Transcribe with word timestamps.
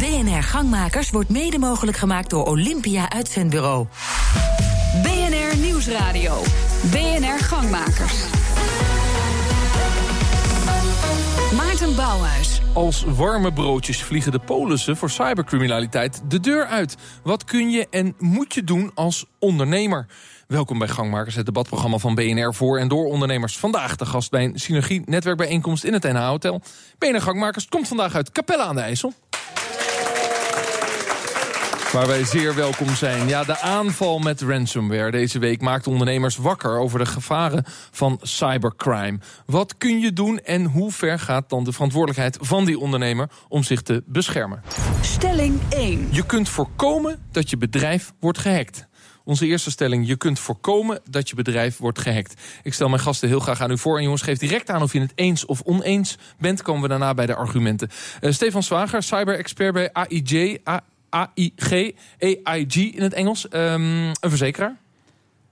BNR 0.00 0.42
Gangmakers 0.42 1.10
wordt 1.10 1.28
mede 1.28 1.58
mogelijk 1.58 1.96
gemaakt 1.96 2.30
door 2.30 2.44
Olympia 2.46 3.10
Uitzendbureau. 3.10 3.86
BNR 5.02 5.56
Nieuwsradio. 5.56 6.42
BNR 6.90 7.38
Gangmakers. 7.38 8.24
Maarten 11.56 11.96
Bouwhuis. 11.96 12.60
Als 12.72 13.04
warme 13.04 13.52
broodjes 13.52 14.02
vliegen 14.02 14.32
de 14.32 14.38
polissen 14.38 14.96
voor 14.96 15.10
cybercriminaliteit 15.10 16.22
de 16.28 16.40
deur 16.40 16.66
uit. 16.66 16.96
Wat 17.22 17.44
kun 17.44 17.70
je 17.70 17.86
en 17.90 18.14
moet 18.18 18.54
je 18.54 18.64
doen 18.64 18.90
als 18.94 19.26
ondernemer? 19.38 20.06
Welkom 20.46 20.78
bij 20.78 20.88
Gangmakers, 20.88 21.34
het 21.34 21.46
debatprogramma 21.46 21.98
van 21.98 22.14
BNR 22.14 22.54
voor 22.54 22.78
en 22.78 22.88
door 22.88 23.06
ondernemers. 23.06 23.58
Vandaag 23.58 23.96
de 23.96 24.06
gast 24.06 24.30
bij 24.30 24.44
een 24.44 24.58
synergie-netwerkbijeenkomst 24.58 25.84
in 25.84 25.92
het 25.92 26.02
NH 26.02 26.26
Hotel. 26.26 26.60
BNR 26.98 27.20
Gangmakers 27.20 27.68
komt 27.68 27.88
vandaag 27.88 28.14
uit 28.14 28.32
Capelle 28.32 28.62
aan 28.62 28.74
de 28.74 28.80
IJssel. 28.80 29.12
Waar 31.92 32.06
wij 32.06 32.24
zeer 32.24 32.54
welkom 32.54 32.94
zijn. 32.94 33.28
Ja, 33.28 33.44
de 33.44 33.60
aanval 33.60 34.18
met 34.18 34.40
ransomware 34.40 35.10
deze 35.10 35.38
week 35.38 35.60
maakt 35.60 35.86
ondernemers 35.86 36.36
wakker 36.36 36.78
over 36.78 36.98
de 36.98 37.06
gevaren 37.06 37.64
van 37.90 38.18
cybercrime. 38.22 39.18
Wat 39.46 39.76
kun 39.78 40.00
je 40.00 40.12
doen 40.12 40.40
en 40.40 40.64
hoe 40.64 40.92
ver 40.92 41.18
gaat 41.18 41.48
dan 41.48 41.64
de 41.64 41.72
verantwoordelijkheid 41.72 42.38
van 42.40 42.64
die 42.64 42.78
ondernemer 42.78 43.30
om 43.48 43.62
zich 43.62 43.82
te 43.82 44.02
beschermen? 44.06 44.62
Stelling 45.00 45.60
1. 45.70 46.08
Je 46.10 46.26
kunt 46.26 46.48
voorkomen 46.48 47.18
dat 47.32 47.50
je 47.50 47.56
bedrijf 47.56 48.12
wordt 48.20 48.38
gehackt. 48.38 48.88
Onze 49.24 49.46
eerste 49.46 49.70
stelling, 49.70 50.06
je 50.06 50.16
kunt 50.16 50.38
voorkomen 50.38 51.00
dat 51.10 51.28
je 51.28 51.34
bedrijf 51.34 51.78
wordt 51.78 51.98
gehackt. 51.98 52.40
Ik 52.62 52.74
stel 52.74 52.88
mijn 52.88 53.02
gasten 53.02 53.28
heel 53.28 53.40
graag 53.40 53.60
aan 53.60 53.70
u 53.70 53.78
voor. 53.78 53.96
En 53.96 54.02
jongens, 54.02 54.22
geef 54.22 54.38
direct 54.38 54.70
aan 54.70 54.82
of 54.82 54.92
je 54.92 55.00
het 55.00 55.12
eens 55.14 55.46
of 55.46 55.60
oneens 55.64 56.18
bent. 56.38 56.62
Komen 56.62 56.82
we 56.82 56.88
daarna 56.88 57.14
bij 57.14 57.26
de 57.26 57.34
argumenten. 57.34 57.88
Uh, 58.20 58.32
Stefan 58.32 58.62
Zwager, 58.62 59.02
cyber-expert 59.02 59.72
bij 59.72 59.92
AIJ, 59.92 60.60
AIG, 61.10 61.92
AIG 62.42 62.76
in 62.76 63.02
het 63.02 63.12
Engels. 63.12 63.46
Um, 63.50 64.06
een 64.06 64.14
verzekeraar. 64.20 64.76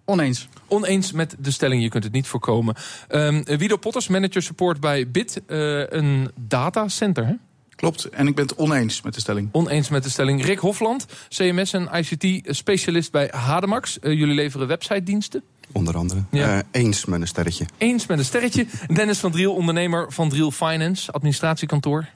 Oneens. 0.05 0.49
Oneens 0.67 1.13
met 1.13 1.37
de 1.39 1.51
stelling, 1.51 1.83
je 1.83 1.89
kunt 1.89 2.05
het 2.05 2.13
niet 2.13 2.27
voorkomen. 2.27 2.75
Um, 3.09 3.45
Wido 3.45 3.77
Potters, 3.77 4.09
manager 4.09 4.43
support 4.43 4.81
bij 4.81 5.11
BIT, 5.11 5.41
uh, 5.47 5.83
een 5.89 6.31
datacenter, 6.35 7.27
hè? 7.27 7.35
Klopt, 7.79 8.05
en 8.05 8.27
ik 8.27 8.35
ben 8.35 8.47
het 8.47 8.57
oneens 8.57 9.03
met 9.03 9.15
de 9.15 9.21
stelling. 9.21 9.49
Oneens 9.53 9.89
met 9.89 10.03
de 10.03 10.09
stelling. 10.09 10.45
Rick 10.45 10.59
Hofland, 10.59 11.07
CMS 11.29 11.73
en 11.73 11.89
ICT-specialist 11.93 13.13
bij 13.13 13.29
Hademax. 13.31 13.99
Uh, 14.01 14.19
jullie 14.19 14.35
leveren 14.35 14.67
website-diensten. 14.67 15.43
Onder 15.73 15.97
andere. 15.97 16.25
Ja. 16.31 16.57
Uh, 16.57 16.63
eens 16.71 17.05
met 17.05 17.21
een 17.21 17.27
sterretje. 17.27 17.67
Eens 17.79 18.07
met 18.07 18.19
een 18.19 18.25
sterretje. 18.25 18.67
Dennis 18.95 19.19
van 19.19 19.31
Driel, 19.31 19.55
ondernemer 19.55 20.13
van 20.13 20.29
Driel 20.29 20.51
Finance, 20.51 21.13
administratiekantoor. 21.13 22.09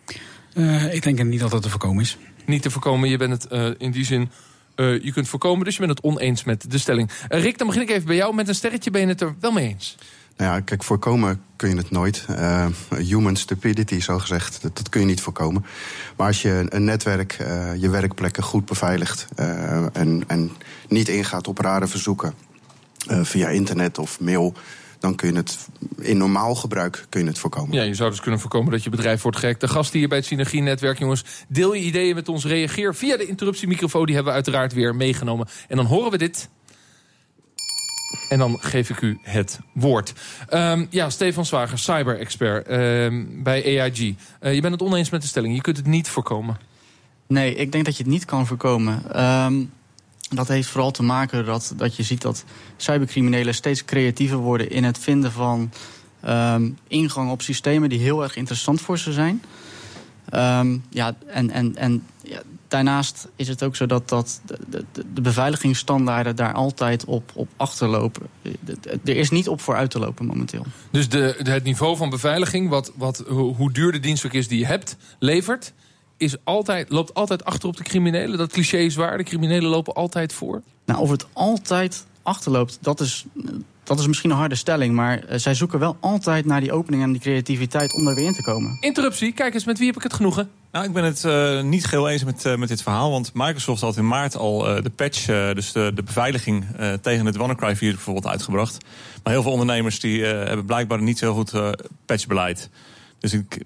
Uh, 0.55 0.95
ik 0.95 1.03
denk 1.03 1.25
niet 1.25 1.41
dat 1.41 1.51
dat 1.51 1.63
te 1.63 1.71
voorkomen 1.71 2.03
is. 2.03 2.17
Niet 2.47 2.63
te 2.63 2.71
voorkomen, 2.71 3.09
je 3.09 3.17
bent 3.17 3.43
het 3.43 3.53
uh, 3.53 3.69
in 3.79 3.91
die 3.91 4.05
zin... 4.05 4.31
Uh, 4.77 5.03
je 5.03 5.13
kunt 5.13 5.29
voorkomen, 5.29 5.65
dus 5.65 5.77
je 5.77 5.87
bent 5.87 5.99
het 5.99 6.07
oneens 6.07 6.45
met 6.45 6.71
de 6.71 6.79
stelling. 6.79 7.11
Rick, 7.29 7.59
dan 7.59 7.67
begin 7.67 7.83
ik 7.83 7.91
even 7.91 8.07
bij 8.07 8.17
jou. 8.17 8.35
Met 8.35 8.49
een 8.49 8.55
sterretje 8.55 8.91
ben 8.91 9.01
je 9.01 9.07
het 9.07 9.21
er 9.21 9.35
wel 9.41 9.53
mee 9.53 9.69
eens? 9.69 9.97
Nou 10.37 10.55
ja, 10.55 10.61
kijk, 10.61 10.83
voorkomen 10.83 11.43
kun 11.57 11.69
je 11.69 11.77
het 11.77 11.91
nooit. 11.91 12.27
Human 12.89 13.37
stupidity, 13.37 14.01
zo 14.01 14.19
gezegd, 14.19 14.63
dat, 14.63 14.89
kun 14.89 15.01
je 15.01 15.07
niet 15.07 15.21
voorkomen. 15.21 15.65
Maar 16.17 16.27
als 16.27 16.43
je 16.43 16.67
een 16.69 16.85
netwerk, 16.85 17.37
je 17.79 17.89
werkplekken 17.91 18.43
goed 18.43 18.65
beveiligt... 18.65 19.27
En, 19.93 20.25
en 20.27 20.51
niet 20.89 21.09
ingaat 21.09 21.49
op 21.49 21.59
rare 21.59 21.87
verzoeken 21.87 22.35
via 23.07 23.49
internet 23.49 23.99
of 23.99 24.21
mail 24.21 24.55
dan 25.03 25.15
kun 25.15 25.33
je 25.33 25.37
het 25.37 25.69
in 25.99 26.17
normaal 26.17 26.55
gebruik 26.55 27.07
kun 27.09 27.21
je 27.21 27.27
het 27.27 27.39
voorkomen. 27.39 27.77
Ja, 27.77 27.83
je 27.83 27.95
zou 27.95 28.11
dus 28.11 28.21
kunnen 28.21 28.41
voorkomen 28.41 28.73
dat 28.73 28.83
je 28.83 28.91
bedrijf 28.91 29.23
wordt 29.23 29.39
gehackt. 29.39 29.61
De 29.61 29.69
gasten 29.69 29.99
hier 29.99 30.09
bij 30.09 30.19
het 30.19 30.27
Synergie-netwerk, 30.27 30.99
jongens. 30.99 31.25
Deel 31.49 31.75
je 31.75 31.83
ideeën 31.83 32.15
met 32.15 32.29
ons, 32.29 32.45
reageer 32.45 32.95
via 32.95 33.17
de 33.17 33.27
interruptiemicrofoon. 33.27 34.07
Die 34.07 34.15
hebben 34.15 34.33
we 34.33 34.39
uiteraard 34.39 34.73
weer 34.73 34.95
meegenomen. 34.95 35.49
En 35.69 35.77
dan 35.77 35.87
horen 35.87 36.11
we 36.11 36.19
dit. 36.19 36.49
En 38.29 38.39
dan 38.39 38.59
geef 38.61 38.91
ik 38.91 39.01
u 39.01 39.19
het 39.23 39.59
woord. 39.73 40.13
Um, 40.51 40.87
ja, 40.91 41.11
Stefan 41.11 41.47
Zwager, 41.47 41.79
cyber-expert 41.79 42.71
um, 42.71 43.43
bij 43.43 43.81
AIG. 43.81 44.01
Uh, 44.01 44.55
je 44.55 44.61
bent 44.61 44.73
het 44.73 44.83
oneens 44.83 45.11
met 45.11 45.23
de 45.23 45.29
stelling. 45.29 45.55
Je 45.55 45.61
kunt 45.61 45.77
het 45.77 45.87
niet 45.87 46.09
voorkomen. 46.09 46.59
Nee, 47.27 47.55
ik 47.55 47.73
denk 47.73 47.85
dat 47.85 47.97
je 47.97 48.03
het 48.03 48.13
niet 48.13 48.25
kan 48.25 48.47
voorkomen. 48.47 49.23
Um, 49.45 49.73
dat 50.37 50.49
heeft 50.49 50.69
vooral 50.69 50.91
te 50.91 51.03
maken 51.03 51.45
dat, 51.45 51.73
dat 51.77 51.97
je 51.97 52.03
ziet 52.03 52.23
dat 52.23 52.45
cybercriminelen 52.77 53.55
steeds 53.55 53.85
creatiever 53.85 54.37
worden 54.37 54.71
in 54.71 54.85
het 54.85 54.99
vinden 54.99 55.33
van 55.33 55.71
um, 56.27 56.79
ingang 56.89 57.31
op 57.31 57.43
systemen 57.43 57.89
die 57.89 57.99
heel 57.99 58.23
erg 58.23 58.37
interessant 58.37 58.81
voor 58.81 58.99
ze 58.99 59.13
zijn. 59.13 59.43
Um, 60.35 60.85
ja, 60.91 61.15
en, 61.27 61.51
en, 61.51 61.77
en 61.77 62.07
ja, 62.23 62.43
daarnaast 62.69 63.29
is 63.37 63.49
het 63.49 63.63
ook 63.63 63.77
zo 63.77 63.87
dat, 63.87 64.09
dat 64.09 64.41
de, 64.47 64.85
de, 64.93 65.05
de 65.15 65.21
beveiligingsstandaarden 65.21 66.37
daar 66.37 66.53
altijd 66.53 67.05
op, 67.05 67.31
op 67.35 67.49
achterlopen. 67.57 68.27
Er 69.05 69.17
is 69.17 69.31
niet 69.31 69.49
op 69.49 69.61
voor 69.61 69.75
uit 69.75 69.91
te 69.91 69.99
lopen 69.99 70.27
momenteel. 70.27 70.67
Dus 70.91 71.09
de, 71.09 71.37
het 71.43 71.65
niveau 71.65 71.97
van 71.97 72.11
beveiliging, 72.11 72.69
wat, 72.69 72.93
wat, 72.97 73.25
hoe 73.29 73.73
duur 73.73 73.93
de 73.93 74.01
dienst 74.01 74.25
is 74.25 74.49
die 74.49 74.59
je 74.59 74.67
hebt, 74.67 74.97
levert 75.19 75.73
is 76.23 76.37
altijd, 76.45 76.91
loopt 76.91 77.15
altijd 77.15 77.45
achter 77.45 77.69
op 77.69 77.77
de 77.77 77.83
criminelen? 77.83 78.39
Dat 78.39 78.53
cliché 78.53 78.77
is 78.77 78.95
waar, 78.95 79.17
de 79.17 79.25
criminelen 79.25 79.71
lopen 79.71 79.95
altijd 79.95 80.33
voor? 80.33 80.63
Nou, 80.85 81.01
of 81.01 81.11
het 81.11 81.27
altijd 81.33 82.07
achterloopt, 82.23 82.79
dat 82.81 83.01
is, 83.01 83.25
dat 83.83 83.99
is 83.99 84.07
misschien 84.07 84.31
een 84.31 84.37
harde 84.37 84.55
stelling. 84.55 84.95
Maar 84.95 85.25
uh, 85.25 85.39
zij 85.39 85.55
zoeken 85.55 85.79
wel 85.79 85.97
altijd 86.01 86.45
naar 86.45 86.61
die 86.61 86.73
opening 86.73 87.03
en 87.03 87.13
die 87.13 87.21
creativiteit 87.21 87.95
om 87.95 88.09
er 88.09 88.15
weer 88.15 88.27
in 88.27 88.33
te 88.33 88.43
komen. 88.43 88.77
Interruptie, 88.81 89.33
kijk 89.33 89.55
eens, 89.55 89.65
met 89.65 89.79
wie 89.79 89.87
heb 89.87 89.97
ik 89.97 90.03
het 90.03 90.13
genoegen? 90.13 90.51
Nou, 90.73 90.85
ik 90.85 90.93
ben 90.93 91.05
het 91.05 91.25
uh, 91.25 91.63
niet 91.63 91.87
geheel 91.87 92.09
eens 92.09 92.25
met, 92.25 92.45
uh, 92.45 92.57
met 92.57 92.69
dit 92.69 92.83
verhaal. 92.83 93.11
Want 93.11 93.31
Microsoft 93.35 93.81
had 93.81 93.97
in 93.97 94.07
maart 94.07 94.37
al 94.37 94.59
de 94.59 94.93
patch, 94.97 95.27
dus 95.55 95.73
de, 95.73 95.91
de 95.95 96.03
beveiliging 96.03 96.67
tegen 97.01 97.27
het 97.27 97.37
WannaCry-virus 97.37 97.95
bijvoorbeeld 97.95 98.27
uitgebracht. 98.27 98.85
Maar 99.23 99.33
heel 99.33 99.43
veel 99.43 99.53
ondernemers 99.53 100.01
die 100.01 100.25
hebben 100.25 100.65
blijkbaar 100.67 101.03
niet 101.03 101.19
zo 101.19 101.35
goed 101.35 101.53
patchbeleid. 102.07 102.71
Dus 103.19 103.33
ik, 103.33 103.63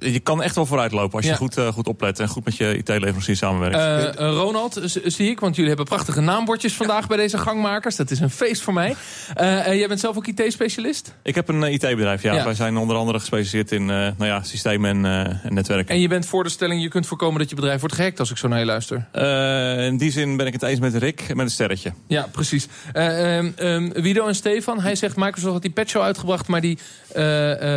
je 0.00 0.20
kan 0.20 0.42
echt 0.42 0.54
wel 0.54 0.66
vooruit 0.66 0.92
lopen 0.92 1.16
als 1.16 1.24
je 1.24 1.30
ja. 1.30 1.36
goed, 1.36 1.58
uh, 1.58 1.68
goed 1.68 1.88
oplet 1.88 2.20
en 2.20 2.28
goed 2.28 2.44
met 2.44 2.56
je 2.56 2.76
IT-leverancier 2.76 3.36
samenwerkt. 3.36 3.76
Uh, 4.18 4.26
uh, 4.26 4.32
Ronald, 4.32 4.80
zie 5.04 5.30
ik, 5.30 5.40
want 5.40 5.54
jullie 5.54 5.68
hebben 5.68 5.86
prachtige 5.86 6.20
naambordjes 6.20 6.74
vandaag 6.74 7.06
bij 7.06 7.16
deze 7.16 7.38
gangmakers. 7.38 7.96
Dat 7.96 8.10
is 8.10 8.20
een 8.20 8.30
feest 8.30 8.62
voor 8.62 8.72
mij. 8.72 8.96
jij 9.64 9.88
bent 9.88 10.00
zelf 10.00 10.16
ook 10.16 10.26
IT-specialist? 10.26 11.14
Ik 11.22 11.34
heb 11.34 11.48
een 11.48 11.62
IT-bedrijf, 11.62 12.22
ja. 12.22 12.34
ja. 12.34 12.44
Wij 12.44 12.54
zijn 12.54 12.76
onder 12.76 12.96
andere 12.96 13.18
gespecialiseerd 13.18 13.72
in 13.72 13.84
nou 13.86 14.24
ja, 14.24 14.42
systemen 14.42 15.04
en, 15.04 15.04
en, 15.42 15.54
netwerken. 15.54 15.94
En 15.94 16.00
je 16.00 16.08
bent 16.08 16.26
voor 16.26 16.44
de 16.44 16.50
stelling, 16.50 16.82
je 16.82 16.88
kunt 16.88 17.06
voorkomen 17.06 17.38
dat 17.38 17.48
je 17.48 17.54
bedrijf 17.54 17.80
wordt 17.80 17.94
gehackt 17.94 18.18
als 18.18 18.30
ik 18.30 18.36
zo 18.36 18.48
naar 18.48 18.58
je 18.58 18.64
luister. 18.64 19.06
in 19.86 19.96
die 19.96 20.10
zin 20.10 20.36
ben 20.36 20.46
ik 20.46 20.52
het 20.52 20.62
eens 20.62 20.80
met 20.80 20.94
Rick, 20.94 21.34
met 21.34 21.46
een 21.46 21.50
sterretje. 21.50 21.92
Ja, 22.06 22.28
precies. 22.30 22.68
Um, 22.94 23.54
um, 23.58 23.92
Wido 23.92 24.26
en 24.26 24.34
Stefan, 24.34 24.80
hij 24.80 24.94
zegt 24.94 25.16
Microsoft 25.16 25.52
had 25.52 25.62
die 25.62 25.70
patch 25.70 25.96
al 25.96 26.02
uitgebracht, 26.02 26.46
maar 26.48 26.60
die 26.60 26.78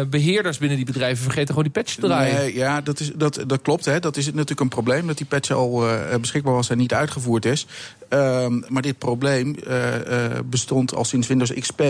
beheerders 0.09 0.57
binnen 0.57 0.77
die 0.77 0.85
bedrijven 0.85 1.23
vergeten 1.23 1.47
gewoon 1.47 1.63
die 1.63 1.83
patch 1.83 1.95
draaien. 1.95 2.12
Nee, 2.19 2.53
ja, 2.53 2.81
dat, 2.81 2.99
is, 2.99 3.11
dat, 3.15 3.43
dat 3.47 3.61
klopt. 3.61 3.85
Hè. 3.85 3.99
Dat 3.99 4.17
is 4.17 4.25
natuurlijk 4.25 4.59
een 4.59 4.67
probleem 4.67 5.07
dat 5.07 5.17
die 5.17 5.25
patch 5.25 5.51
al 5.51 5.89
uh, 5.89 6.15
beschikbaar 6.21 6.53
was 6.53 6.69
en 6.69 6.77
niet 6.77 6.93
uitgevoerd 6.93 7.45
is. 7.45 7.67
Um, 8.13 8.63
maar 8.67 8.81
dit 8.81 8.97
probleem 8.97 9.55
uh, 9.67 9.93
uh, 9.95 10.25
bestond 10.45 10.95
al 10.95 11.05
sinds 11.05 11.27
Windows 11.27 11.53
XP 11.53 11.81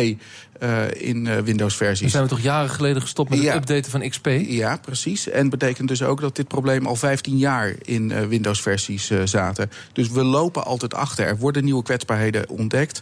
in 0.94 1.44
Windows-versies. 1.44 2.00
Dan 2.00 2.10
zijn 2.10 2.24
we 2.24 2.30
toch 2.30 2.40
jaren 2.40 2.70
geleden 2.70 3.02
gestopt 3.02 3.30
met 3.30 3.38
het 3.38 3.48
ja. 3.48 3.56
updaten 3.56 3.92
van 3.92 4.10
XP? 4.10 4.28
Ja, 4.48 4.78
precies. 4.78 5.30
En 5.30 5.50
betekent 5.50 5.88
dus 5.88 6.04
ook 6.04 6.22
dat 6.22 6.36
dit 6.36 6.48
probleem 6.48 6.86
al 6.86 6.96
15 6.96 7.38
jaar 7.38 7.74
in 7.82 8.28
Windows-versies 8.28 9.12
zaten. 9.24 9.72
Dus 9.94 10.10
we 10.10 10.24
lopen 10.24 10.66
altijd 10.66 10.94
achter. 10.94 11.26
Er 11.26 11.38
worden 11.38 11.64
nieuwe 11.64 11.84
kwetsbaarheden 11.84 12.50
ontdekt. 12.50 13.02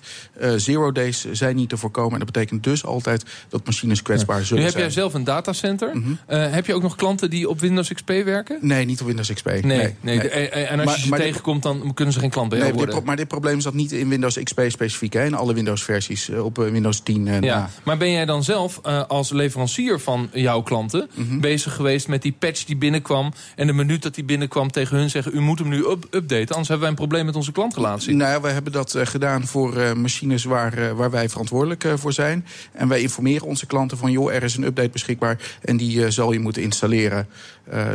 zero 0.56 0.92
days 0.92 1.32
zijn 1.32 1.56
niet 1.56 1.70
te 1.70 1.78
voorkomen. 1.78 2.12
En 2.14 2.20
dat 2.20 2.32
betekent 2.32 2.64
dus 2.64 2.86
altijd 2.86 3.26
dat 3.50 3.66
machines 3.66 4.02
kwetsbaar 4.02 4.40
ja. 4.40 4.46
zullen 4.46 4.64
nu 4.64 4.70
zijn. 4.70 4.84
heb 4.84 4.92
jij 4.92 5.02
zelf 5.02 5.14
een 5.14 5.24
datacenter. 5.24 5.90
Mm 5.94 6.04
-hmm. 6.04 6.42
heb 6.52 6.66
je 6.66 6.74
ook 6.74 6.82
nog 6.82 6.96
klanten 6.96 7.30
die 7.30 7.50
op 7.50 7.60
Windows 7.60 7.94
XP 7.94 8.08
werken? 8.08 8.58
Nee, 8.62 8.86
niet 8.86 9.02
op 9.02 9.08
Windows 9.08 9.34
XP. 9.34 9.46
Nee, 9.46 9.62
nee. 9.62 9.96
nee. 10.02 10.18
nee. 10.18 10.50
En 10.50 10.78
als 10.80 10.86
maar, 10.86 11.00
je 11.00 11.06
ze 11.06 11.12
tegenkomt, 11.16 11.64
dan 11.64 11.94
kunnen 11.94 12.14
ze 12.14 12.20
geen 12.20 12.30
klant 12.30 12.50
bij 12.50 12.60
nee, 12.60 12.74
worden. 12.74 13.11
Maar 13.12 13.20
dit 13.20 13.30
probleem 13.30 13.60
zat 13.60 13.74
niet 13.74 13.92
in 13.92 14.10
Windows 14.10 14.44
XP 14.44 14.62
specifiek. 14.68 15.14
Hè, 15.14 15.26
in 15.26 15.34
alle 15.34 15.54
Windows-versies 15.54 16.30
op 16.30 16.58
Windows 16.58 17.00
10. 17.00 17.26
Uh, 17.26 17.40
ja. 17.40 17.70
Maar 17.84 17.98
ben 17.98 18.12
jij 18.12 18.26
dan 18.26 18.44
zelf 18.44 18.82
als 19.08 19.32
leverancier 19.32 20.00
van 20.00 20.30
jouw 20.34 20.62
klanten... 20.62 21.10
Mm 21.14 21.28
-hmm. 21.28 21.40
bezig 21.40 21.76
geweest 21.76 22.08
met 22.08 22.22
die 22.22 22.36
patch 22.40 22.64
die 22.64 22.76
binnenkwam... 22.76 23.34
en 23.56 23.68
de 23.68 23.74
minuut 23.74 24.04
dat 24.04 24.16
die 24.16 24.24
binnenkwam 24.24 24.72
tegen 24.72 24.98
hun 24.98 25.10
zeggen... 25.10 25.36
u 25.36 25.40
moet 25.40 25.60
hem 25.60 25.68
nu 25.68 25.78
up 25.78 26.08
updaten, 26.12 26.50
anders 26.50 26.68
hebben 26.68 26.80
wij 26.80 26.90
een 26.90 26.96
probleem 26.96 27.26
met 27.26 27.36
onze 27.36 27.52
klantrelatie. 27.52 28.16
Nou 28.16 28.32
ja, 28.32 28.42
we 28.42 28.50
hebben 28.50 28.72
dat 28.72 28.98
gedaan 29.04 29.48
voor 29.48 29.98
machines 29.98 30.44
waar, 30.44 30.96
waar 30.96 31.12
wij 31.12 31.30
verantwoordelijk 31.30 31.86
voor 31.96 32.14
zijn. 32.14 32.46
En 32.72 32.88
wij 32.88 33.02
informeren 33.02 33.48
onze 33.48 33.66
klanten 33.66 33.98
van... 33.98 34.12
joh, 34.12 34.34
er 34.34 34.44
is 34.44 34.56
een 34.56 34.64
update 34.64 34.90
beschikbaar 34.90 35.38
en 35.62 35.78
die 35.78 36.10
zal 36.10 36.32
je 36.32 36.40
moeten 36.40 36.62
installeren. 36.62 37.28
Uh, 37.74 37.90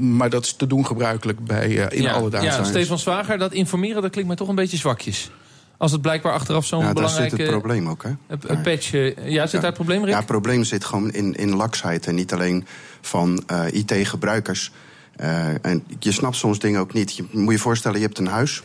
maar 0.00 0.30
dat 0.30 0.44
is 0.44 0.52
te 0.52 0.66
doen 0.66 0.86
gebruikelijk 0.86 1.44
bij, 1.44 1.68
uh, 1.68 1.84
in 1.88 2.02
ja, 2.02 2.12
alle 2.12 2.30
data 2.30 2.44
Ja, 2.44 2.64
Stefan 2.64 2.98
Zwager, 2.98 3.38
dat 3.38 3.52
informeren, 3.52 4.02
dat 4.02 4.10
klinkt 4.10 4.21
mij 4.26 4.36
toch 4.36 4.48
een 4.48 4.54
beetje 4.54 4.76
zwakjes. 4.76 5.30
Als 5.76 5.92
het 5.92 6.02
blijkbaar 6.02 6.32
achteraf 6.32 6.66
zo'n 6.66 6.84
ja, 6.84 6.92
belangrijke... 6.92 7.28
daar 7.28 7.38
zit 7.38 7.48
het 7.48 7.58
probleem 7.58 7.88
ook, 7.88 8.02
hè? 8.02 8.56
patch, 8.56 8.90
ja, 9.24 9.46
zit 9.46 9.52
daar 9.52 9.62
het 9.62 9.74
probleem, 9.74 10.00
Rick? 10.00 10.10
Ja, 10.10 10.16
het 10.16 10.26
probleem 10.26 10.64
zit 10.64 10.84
gewoon 10.84 11.10
in, 11.10 11.34
in 11.34 11.56
laksheid. 11.56 12.06
En 12.06 12.14
niet 12.14 12.32
alleen 12.32 12.66
van 13.00 13.42
uh, 13.52 13.64
IT-gebruikers. 13.70 14.72
Eh, 15.16 15.64
en 15.64 15.84
je 15.98 16.12
snapt 16.12 16.36
soms 16.36 16.58
dingen 16.58 16.80
ook 16.80 16.92
niet. 16.92 17.16
Je 17.16 17.24
moet 17.30 17.52
je 17.52 17.58
voorstellen, 17.58 17.98
je 17.98 18.04
hebt 18.04 18.18
een 18.18 18.26
huis. 18.26 18.62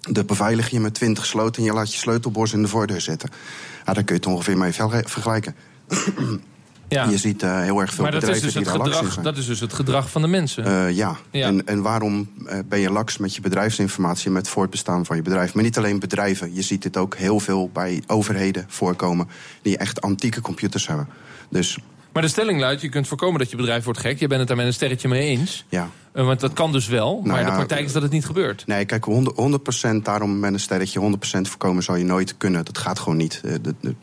De 0.00 0.24
beveilig 0.24 0.70
je 0.70 0.80
met 0.80 0.94
20 0.94 1.26
sloten 1.26 1.62
en 1.62 1.68
je 1.68 1.74
laat 1.74 1.92
je 1.92 1.98
sleutelbos 1.98 2.52
in 2.52 2.62
de 2.62 2.68
voordeur 2.68 3.00
zitten. 3.00 3.30
Ja, 3.86 3.92
daar 3.92 4.04
kun 4.04 4.14
je 4.14 4.20
het 4.20 4.30
ongeveer 4.30 4.58
mee 4.58 4.72
vergelijken. 4.72 5.54
Ja. 6.88 7.08
Je 7.08 7.18
ziet 7.18 7.42
uh, 7.42 7.60
heel 7.60 7.80
erg 7.80 7.94
veel 7.94 8.02
maar 8.02 8.12
dat 8.12 8.22
is, 8.22 8.28
bedrijven 8.28 8.42
dus 8.42 8.64
die 8.64 8.72
het 8.72 8.82
gedrag, 8.82 9.12
zijn. 9.12 9.24
dat 9.24 9.36
is 9.36 9.46
dus 9.46 9.60
het 9.60 9.72
gedrag 9.72 10.10
van 10.10 10.22
de 10.22 10.28
mensen. 10.28 10.66
Uh, 10.66 10.96
ja. 10.96 11.16
Ja. 11.30 11.46
En, 11.46 11.66
en 11.66 11.82
waarom 11.82 12.30
uh, 12.38 12.58
ben 12.68 12.78
je 12.78 12.90
laks 12.90 13.18
met 13.18 13.34
je 13.34 13.40
bedrijfsinformatie... 13.40 14.30
met 14.30 14.48
voortbestaan 14.48 15.06
van 15.06 15.16
je 15.16 15.22
bedrijf? 15.22 15.54
Maar 15.54 15.64
niet 15.64 15.78
alleen 15.78 15.98
bedrijven. 15.98 16.54
Je 16.54 16.62
ziet 16.62 16.82
dit 16.82 16.96
ook 16.96 17.16
heel 17.16 17.40
veel 17.40 17.70
bij 17.72 18.02
overheden 18.06 18.64
voorkomen... 18.68 19.28
die 19.62 19.78
echt 19.78 20.00
antieke 20.00 20.40
computers 20.40 20.86
hebben. 20.86 21.08
Dus 21.48 21.78
maar 22.12 22.24
de 22.24 22.30
stelling 22.30 22.60
luidt, 22.60 22.80
je 22.80 22.88
kunt 22.88 23.08
voorkomen 23.08 23.38
dat 23.38 23.50
je 23.50 23.56
bedrijf 23.56 23.84
wordt 23.84 24.00
gek. 24.00 24.18
Je 24.18 24.26
bent 24.26 24.38
het 24.38 24.48
daar 24.48 24.56
met 24.56 24.66
een 24.66 24.72
sterretje 24.72 25.08
mee 25.08 25.28
eens. 25.28 25.64
ja. 25.68 25.90
Uh, 26.16 26.26
want 26.26 26.40
dat 26.40 26.52
kan 26.52 26.72
dus 26.72 26.86
wel, 26.86 27.14
maar 27.14 27.26
Nou 27.26 27.38
ja, 27.38 27.46
de 27.46 27.56
praktijk 27.56 27.84
is 27.84 27.92
dat 27.92 28.02
het 28.02 28.12
niet 28.12 28.26
gebeurt. 28.26 28.66
Nee, 28.66 28.84
kijk, 28.84 29.06
100%, 29.90 29.94
100% 29.94 30.02
daarom 30.02 30.38
met 30.38 30.52
een 30.52 30.60
sterretje, 30.60 31.00
100% 31.00 31.40
voorkomen 31.40 31.82
zal 31.82 31.96
je 31.96 32.04
nooit 32.04 32.36
kunnen. 32.36 32.64
Dat 32.64 32.78
gaat 32.78 32.98
gewoon 32.98 33.16
niet. 33.16 33.40
Eh, 33.44 33.52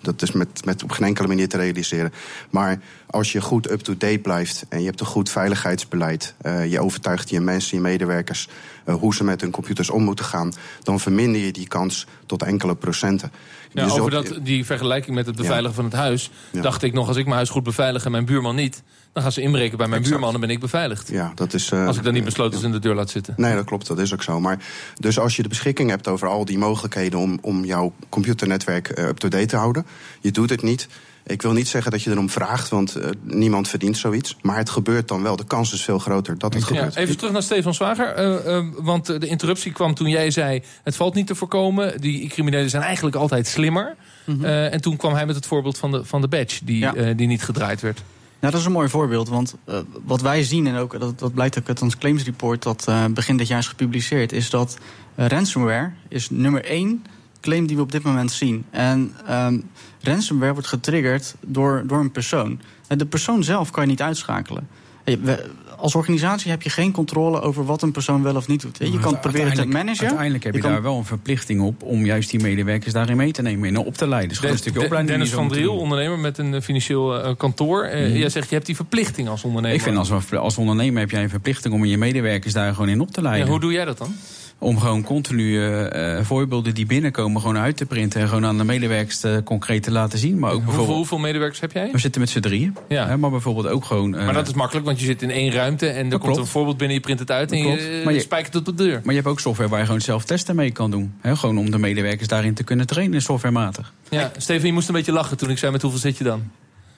Dat, 0.01 0.21
is 0.21 0.31
met, 0.31 0.65
met 0.65 0.83
op 0.83 0.91
geen 0.91 1.07
enkele 1.07 1.27
manier 1.27 1.49
te 1.49 1.57
realiseren. 1.57 2.13
Maar 2.49 2.79
als 3.07 3.31
je 3.31 3.41
goed 3.41 3.71
up-to-date 3.71 4.19
blijft 4.19 4.65
en 4.69 4.79
je 4.79 4.85
hebt 4.85 4.99
een 4.99 5.05
goed 5.05 5.29
veiligheidsbeleid, 5.29 6.35
uh, 6.45 6.71
je 6.71 6.79
overtuigt 6.79 7.29
je 7.29 7.39
mensen, 7.39 7.77
je 7.77 7.83
medewerkers, 7.83 8.49
hoe 8.85 9.15
ze 9.15 9.23
met 9.23 9.41
hun 9.41 9.51
computers 9.51 9.89
om 9.89 10.03
moeten 10.03 10.25
gaan, 10.25 10.53
dan 10.83 10.99
verminder 10.99 11.41
je 11.41 11.51
die 11.51 11.67
kans 11.67 12.07
tot 12.25 12.43
enkele 12.43 12.75
procenten. 12.75 13.31
Ja, 13.71 13.87
over 13.87 14.11
dat, 14.11 14.39
die 14.43 14.65
vergelijking 14.65 15.15
met 15.15 15.25
het 15.25 15.35
beveiligen 15.35 15.69
ja. 15.69 15.75
van 15.75 15.85
het 15.85 15.93
huis, 15.93 16.31
Ja. 16.51 16.61
dacht 16.61 16.83
ik 16.83 16.93
nog, 16.93 17.07
als 17.07 17.17
ik 17.17 17.23
mijn 17.23 17.35
huis 17.35 17.49
goed 17.49 17.63
beveilig 17.63 18.05
en 18.05 18.11
mijn 18.11 18.25
buurman 18.25 18.55
niet, 18.55 18.83
dan 19.13 19.23
gaan 19.23 19.31
ze 19.31 19.41
inbreken 19.41 19.77
bij 19.77 19.87
mijn 19.87 20.01
Exact. 20.01 20.19
buurman 20.19 20.35
en 20.35 20.47
ben 20.47 20.55
ik 20.55 20.59
beveiligd. 20.59 21.07
Ja, 21.09 21.31
dat 21.35 21.53
is. 21.53 21.71
uh, 21.71 21.87
Als 21.87 21.97
ik 21.97 22.03
dan 22.03 22.13
niet 22.13 22.23
besloten 22.23 22.57
is 22.57 22.63
in 22.65 22.71
de 22.71 22.79
deur 22.79 22.95
laat 22.95 23.09
zitten. 23.09 23.33
Nee, 23.37 23.55
dat 23.55 23.65
klopt, 23.65 23.87
dat 23.87 23.99
is 23.99 24.13
ook 24.13 24.23
zo. 24.23 24.39
Maar 24.39 24.57
dus 24.99 25.19
als 25.19 25.35
je 25.35 25.41
de 25.43 25.49
beschikking 25.49 25.89
hebt 25.89 26.07
over 26.07 26.27
al 26.27 26.45
die 26.45 26.57
mogelijkheden 26.57 27.19
om, 27.19 27.37
om 27.41 27.65
jouw 27.65 27.93
computernetwerk 28.09 28.99
uh, 28.99 29.07
up-to-date 29.07 29.45
te 29.45 29.55
houden, 29.55 29.85
je 30.21 30.31
doet 30.31 30.49
het 30.49 30.61
niet. 30.61 30.87
Ik 31.25 31.41
wil 31.41 31.51
niet 31.51 31.67
zeggen 31.67 31.91
dat 31.91 32.03
je 32.03 32.11
erom 32.11 32.29
vraagt, 32.29 32.69
want 32.69 32.97
uh, 32.97 33.05
niemand 33.21 33.67
verdient 33.67 33.97
zoiets. 33.97 34.37
Maar 34.41 34.57
het 34.57 34.69
gebeurt 34.69 35.07
dan 35.07 35.23
wel. 35.23 35.35
De 35.35 35.45
kans 35.45 35.73
is 35.73 35.83
veel 35.83 35.99
groter 35.99 36.37
dat 36.37 36.53
het 36.53 36.63
Ja, 36.63 36.67
gebeurt. 36.67 36.95
even 36.95 37.17
terug 37.17 37.33
naar 37.33 37.43
Stefan 37.43 37.73
Zwager. 37.73 38.45
Uh, 38.47 38.65
want 38.77 39.05
de 39.05 39.27
interruptie 39.27 39.71
kwam 39.71 39.93
toen 39.93 40.09
jij 40.09 40.31
zei... 40.31 40.63
het 40.83 40.95
valt 40.95 41.13
niet 41.13 41.27
te 41.27 41.35
voorkomen. 41.35 42.01
Die 42.01 42.29
criminelen 42.29 42.69
zijn 42.69 42.83
eigenlijk 42.83 43.15
altijd 43.15 43.47
slimmer. 43.47 43.95
Mm 44.25 44.35
-hmm. 44.35 44.45
en 44.45 44.81
toen 44.81 44.97
kwam 44.97 45.13
hij 45.13 45.25
met 45.25 45.35
het 45.35 45.45
voorbeeld 45.45 45.77
van 45.77 45.91
de, 45.91 46.05
van 46.05 46.21
de 46.21 46.27
badge... 46.27 46.65
die, 46.65 46.79
ja. 46.79 47.13
die 47.13 47.27
niet 47.27 47.43
gedraaid 47.43 47.81
werd. 47.81 48.01
Nou, 48.43 48.55
dat 48.55 48.61
is 48.61 48.67
een 48.67 48.73
mooi 48.73 48.89
voorbeeld. 48.89 49.29
Want 49.29 49.55
uh, 49.69 49.77
wat 50.05 50.21
wij 50.21 50.43
zien, 50.43 50.67
en 50.67 50.75
ook 50.75 50.99
dat, 50.99 51.19
dat 51.19 51.33
blijkt 51.33 51.59
ook 51.59 51.67
uit 51.67 51.81
ons 51.81 51.97
claims 51.97 52.23
report... 52.23 52.63
dat 52.63 52.85
uh, 52.89 53.05
begin 53.05 53.37
dit 53.37 53.47
jaar 53.47 53.59
is 53.59 53.67
gepubliceerd... 53.67 54.31
is 54.31 54.49
dat 54.49 54.77
uh, 55.15 55.27
ransomware 55.27 55.91
is 56.07 56.29
nummer 56.29 56.65
één 56.65 57.05
claim 57.43 57.67
die 57.67 57.75
we 57.75 57.81
op 57.81 57.91
dit 57.91 58.03
moment 58.03 58.31
zien. 58.31 58.65
En 58.71 59.15
um, 59.29 59.69
ransomware 60.01 60.53
wordt 60.53 60.67
getriggerd 60.67 61.35
door, 61.45 61.83
door 61.87 61.99
een 61.99 62.11
persoon. 62.11 62.59
En 62.87 62.97
de 62.97 63.05
persoon 63.05 63.43
zelf 63.43 63.71
kan 63.71 63.83
je 63.83 63.89
niet 63.89 64.01
uitschakelen. 64.01 64.67
We, 65.03 65.49
als 65.77 65.95
organisatie 65.95 66.51
heb 66.51 66.61
je 66.61 66.69
geen 66.69 66.91
controle 66.91 67.41
over 67.41 67.65
wat 67.65 67.81
een 67.81 67.91
persoon 67.91 68.23
wel 68.23 68.35
of 68.35 68.47
niet 68.47 68.61
doet. 68.61 68.77
Je 68.77 68.99
kan 68.99 69.11
het 69.11 69.21
proberen 69.21 69.53
te 69.53 69.65
managen. 69.65 70.05
Uiteindelijk 70.05 70.43
heb 70.43 70.53
je, 70.53 70.59
je 70.59 70.65
kan... 70.65 70.73
daar 70.73 70.83
wel 70.83 70.97
een 70.97 71.05
verplichting 71.05 71.61
op 71.61 71.83
om 71.83 72.05
juist 72.05 72.29
die 72.29 72.39
medewerkers 72.39 72.93
daarin 72.93 73.17
mee 73.17 73.31
te 73.31 73.41
nemen 73.41 73.67
en 73.67 73.77
op 73.77 73.95
te 73.95 74.07
leiden. 74.07 74.29
Dus 74.29 74.39
de, 74.39 74.47
een 74.47 74.57
stukje 74.57 74.83
opleiding. 74.83 75.09
Dennis 75.09 75.33
van 75.33 75.49
Driel, 75.49 75.77
ondernemer 75.77 76.19
met 76.19 76.37
een 76.37 76.61
financieel 76.61 77.25
uh, 77.25 77.35
kantoor. 77.37 77.85
Uh, 77.85 78.07
mm. 78.07 78.15
Jij 78.15 78.29
zegt 78.29 78.49
je 78.49 78.55
hebt 78.55 78.65
die 78.65 78.75
verplichting 78.75 79.29
als 79.29 79.43
ondernemer. 79.43 79.77
Ik 79.77 79.83
vind 79.83 79.97
als, 79.97 80.31
als 80.31 80.57
ondernemer 80.57 80.99
heb 80.99 81.11
jij 81.11 81.23
een 81.23 81.29
verplichting 81.29 81.73
om 81.73 81.85
je 81.85 81.97
medewerkers 81.97 82.53
daar 82.53 82.73
gewoon 82.73 82.89
in 82.89 83.01
op 83.01 83.11
te 83.11 83.21
leiden. 83.21 83.45
Ja, 83.45 83.51
hoe 83.51 83.59
doe 83.59 83.71
jij 83.71 83.85
dat 83.85 83.97
dan? 83.97 84.15
Om 84.63 84.79
gewoon 84.79 85.03
continu 85.03 85.43
uh, 85.43 86.19
voorbeelden 86.21 86.73
die 86.73 86.85
binnenkomen 86.85 87.41
gewoon 87.41 87.57
uit 87.57 87.77
te 87.77 87.85
printen 87.85 88.21
en 88.21 88.27
gewoon 88.27 88.45
aan 88.45 88.57
de 88.57 88.63
medewerkers 88.63 89.23
uh, 89.23 89.37
concreet 89.43 89.83
te 89.83 89.91
laten 89.91 90.19
zien. 90.19 90.39
Maar 90.39 90.49
ook 90.49 90.55
hoeveel, 90.55 90.71
bijvoorbeeld, 90.71 90.97
hoeveel 90.97 91.17
medewerkers 91.17 91.59
heb 91.59 91.71
jij? 91.71 91.89
We 91.91 91.97
zitten 91.97 92.21
met 92.21 92.29
z'n 92.29 92.39
drieën. 92.39 92.77
Ja. 92.87 93.07
Hè, 93.07 93.17
maar 93.17 93.29
bijvoorbeeld 93.29 93.67
ook 93.67 93.85
gewoon. 93.85 94.09
maar 94.09 94.33
dat 94.33 94.47
is 94.47 94.53
makkelijk, 94.53 94.85
want 94.85 94.99
je 94.99 95.05
zit 95.05 95.21
in 95.21 95.31
één 95.31 95.51
ruimte 95.51 95.87
en 95.87 96.05
er 96.05 96.09
komt 96.09 96.21
klopt. 96.21 96.37
een 96.37 96.45
voorbeeld 96.45 96.77
binnen, 96.77 96.95
je 96.95 97.03
print 97.03 97.19
het 97.19 97.31
uit 97.31 97.51
en 97.51 97.57
je 97.57 98.01
maar 98.03 98.13
je 98.13 98.19
spijkert 98.19 98.53
het 98.53 98.67
op 98.67 98.77
de 98.77 98.83
deur. 98.83 98.99
Maar 99.03 99.13
je 99.13 99.19
hebt 99.21 99.27
ook 99.27 99.39
software 99.39 99.69
waar 99.69 99.79
je 99.79 99.85
gewoon 99.85 100.01
zelf 100.01 100.25
testen 100.25 100.55
mee 100.55 100.71
kan 100.71 100.91
doen. 100.91 101.13
Hè, 101.21 101.35
gewoon 101.35 101.57
om 101.57 101.71
de 101.71 101.77
medewerkers 101.77 102.27
daarin 102.27 102.53
te 102.53 102.63
kunnen 102.63 102.87
trainen, 102.87 103.21
softwarematig. 103.21 103.93
Ja, 104.09 104.31
Steven, 104.37 104.67
je 104.67 104.73
moest 104.73 104.87
een 104.87 104.93
beetje 104.93 105.11
lachen 105.11 105.37
toen 105.37 105.49
ik 105.49 105.57
zei 105.57 105.71
met 105.71 105.81
hoeveel 105.81 105.99
zit 105.99 106.17
je 106.17 106.23
dan? 106.23 106.51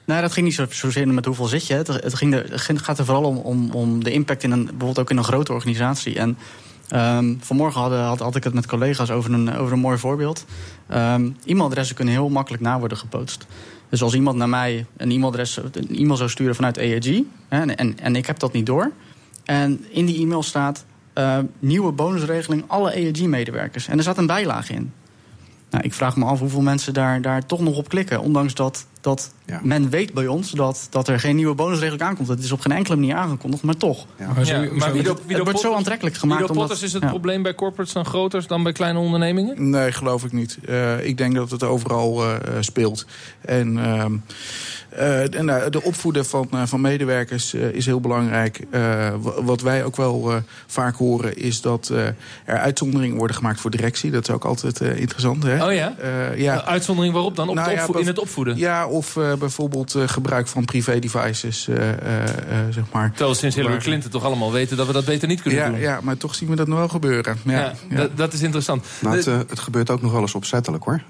Nou, 0.05 0.21
dat 0.21 0.31
ging 0.31 0.45
niet 0.45 0.55
zo, 0.55 0.65
zozeer 0.69 1.07
met 1.07 1.25
hoeveel 1.25 1.45
zit 1.45 1.67
je. 1.67 1.73
Het, 1.73 1.87
het, 1.87 2.15
ging 2.15 2.33
er, 2.33 2.51
het 2.51 2.81
gaat 2.81 2.99
er 2.99 3.05
vooral 3.05 3.23
om, 3.23 3.37
om, 3.37 3.71
om 3.71 4.03
de 4.03 4.11
impact 4.11 4.43
in 4.43 4.51
een, 4.51 4.63
bijvoorbeeld 4.63 4.99
ook 4.99 5.09
in 5.09 5.17
een 5.17 5.23
grote 5.23 5.53
organisatie. 5.53 6.19
En 6.19 6.37
Um, 6.93 7.37
vanmorgen 7.41 7.81
had, 8.01 8.35
ik 8.35 8.43
het 8.43 8.53
met 8.53 8.65
collega's 8.65 9.09
over 9.09 9.33
een, 9.33 9.55
over 9.55 9.73
een 9.73 9.79
mooi 9.79 9.97
voorbeeld. 9.97 10.45
Um, 10.93 11.37
e-mailadressen 11.45 11.95
kunnen 11.95 12.13
heel 12.13 12.29
makkelijk 12.29 12.63
na 12.63 12.79
worden 12.79 12.97
gepost. 12.97 13.45
Dus 13.89 14.01
als 14.01 14.13
iemand 14.13 14.37
naar 14.37 14.49
mij 14.49 14.85
een 14.97 15.11
e-mailadres, 15.11 15.59
een 15.71 15.95
e-mail 15.95 16.17
zou 16.17 16.29
sturen 16.29 16.55
vanuit 16.55 16.77
EAG... 16.77 17.21
Hè, 17.47 17.65
en, 17.65 17.99
en 17.99 18.15
ik 18.15 18.25
heb 18.25 18.39
dat 18.39 18.53
niet 18.53 18.65
door... 18.65 18.91
en 19.43 19.85
in 19.89 20.05
die 20.05 20.21
e-mail 20.21 20.43
staat 20.43 20.85
uh, 21.15 21.37
nieuwe 21.59 21.91
bonusregeling 21.91 22.63
alle 22.67 22.91
EAG-medewerkers. 22.91 23.87
En 23.87 23.97
er 23.97 24.03
zat 24.03 24.17
een 24.17 24.27
bijlage 24.27 24.73
in. 24.73 24.93
Nou, 25.69 25.83
ik 25.83 25.93
vraag 25.93 26.15
me 26.15 26.25
af 26.25 26.39
hoeveel 26.39 26.61
mensen 26.61 26.93
daar, 26.93 27.21
daar 27.21 27.45
toch 27.45 27.59
nog 27.59 27.77
op 27.77 27.89
klikken... 27.89 28.21
ondanks 28.21 28.53
dat, 28.53 28.85
dat 29.05 29.31
ja. 29.45 29.59
men 29.63 29.89
weet 29.89 30.13
bij 30.13 30.27
ons 30.27 30.51
dat, 30.51 30.87
dat 30.89 31.07
er 31.07 31.19
geen 31.19 31.35
nieuwe 31.35 31.55
bonusregeling 31.55 32.01
aankomt. 32.01 32.27
Het 32.27 32.43
is 32.43 32.51
op 32.51 32.59
geen 32.59 32.71
enkele 32.71 32.95
manier 32.95 33.15
aangekondigd, 33.15 33.63
maar 33.63 33.77
toch. 33.77 34.05
Ja. 34.19 34.31
Maar, 34.33 34.45
zo, 34.45 34.53
maar 34.73 34.91
wie 34.91 35.01
het, 35.01 35.19
het 35.27 35.43
wordt 35.43 35.59
zo 35.59 35.73
aantrekkelijk 35.73 36.15
gemaakt. 36.15 36.53
Potters 36.53 36.81
is 36.81 36.93
het 36.93 37.03
ja. 37.03 37.09
probleem 37.09 37.43
bij 37.43 37.55
corporates 37.55 37.93
dan 37.93 38.05
groter 38.05 38.47
dan 38.47 38.63
bij 38.63 38.71
kleine 38.71 38.99
ondernemingen? 38.99 39.69
Nee, 39.69 39.91
geloof 39.91 40.23
ik 40.23 40.31
niet. 40.31 40.57
Uh, 40.69 41.05
ik 41.05 41.17
denk 41.17 41.35
dat 41.35 41.51
het 41.51 41.63
overal 41.63 42.23
uh, 42.23 42.37
speelt. 42.59 43.05
En... 43.41 43.77
Uh, 43.77 44.05
uh, 44.99 45.35
en, 45.35 45.47
uh, 45.47 45.63
de 45.69 45.83
opvoeden 45.83 46.25
van, 46.25 46.49
uh, 46.53 46.61
van 46.65 46.81
medewerkers 46.81 47.53
is 47.53 47.85
heel 47.85 47.99
belangrijk. 47.99 48.59
wat 49.41 49.61
wij 49.61 49.83
ook 49.83 49.95
wel 49.95 50.41
vaak 50.67 50.95
horen 50.95 51.37
is 51.37 51.61
dat 51.61 51.87
er 52.45 52.57
uitzonderingen 52.57 53.17
worden 53.17 53.35
gemaakt 53.35 53.59
voor 53.59 53.71
directie. 53.71 54.11
Dat 54.11 54.27
is 54.27 54.33
ook 54.33 54.45
altijd 54.45 54.79
interessant. 54.79 55.43
Hè? 55.43 55.65
Oh 55.65 55.73
ja? 55.73 55.95
ja. 56.35 56.63
Uitzondering 56.63 57.13
waarop 57.13 57.35
dan? 57.35 57.49
Op 57.49 57.55
nou, 57.55 57.71
ja, 57.71 57.87
in 57.97 58.07
het 58.07 58.19
opvoeden? 58.19 58.57
Ja, 58.57 58.87
of 58.95 59.13
bijvoorbeeld 59.39 59.95
gebruik 60.05 60.47
van 60.47 60.65
privé 60.65 60.99
devices. 60.99 61.63
zeg 62.69 62.83
maar. 62.91 63.09
Terwijl 63.09 63.29
we 63.29 63.35
sinds 63.37 63.55
Hillary 63.55 63.77
Clinton 63.77 64.11
toch 64.11 64.23
allemaal 64.23 64.51
weten 64.51 64.77
dat 64.77 64.87
we 64.87 64.93
dat 64.93 65.05
beter 65.05 65.27
niet 65.27 65.41
kunnen 65.41 65.59
ja, 65.59 65.69
doen. 65.69 65.79
Ja, 65.79 65.99
maar 66.03 66.17
toch 66.17 66.35
zien 66.35 66.49
we 66.49 66.55
dat 66.55 66.67
nog 66.67 66.77
wel 66.77 66.87
gebeuren. 66.87 67.37
Ja, 67.43 67.73
ja, 67.89 67.95
dat, 67.95 68.17
dat, 68.17 68.33
is 68.33 68.41
interessant. 68.41 68.85
Nou, 68.99 69.15
het, 69.15 69.25
het, 69.25 69.59
gebeurt 69.59 69.89
ook 69.89 70.01
nog 70.01 70.11
wel 70.11 70.21
eens 70.21 70.35
opzettelijk 70.35 70.83
hoor. 70.83 71.01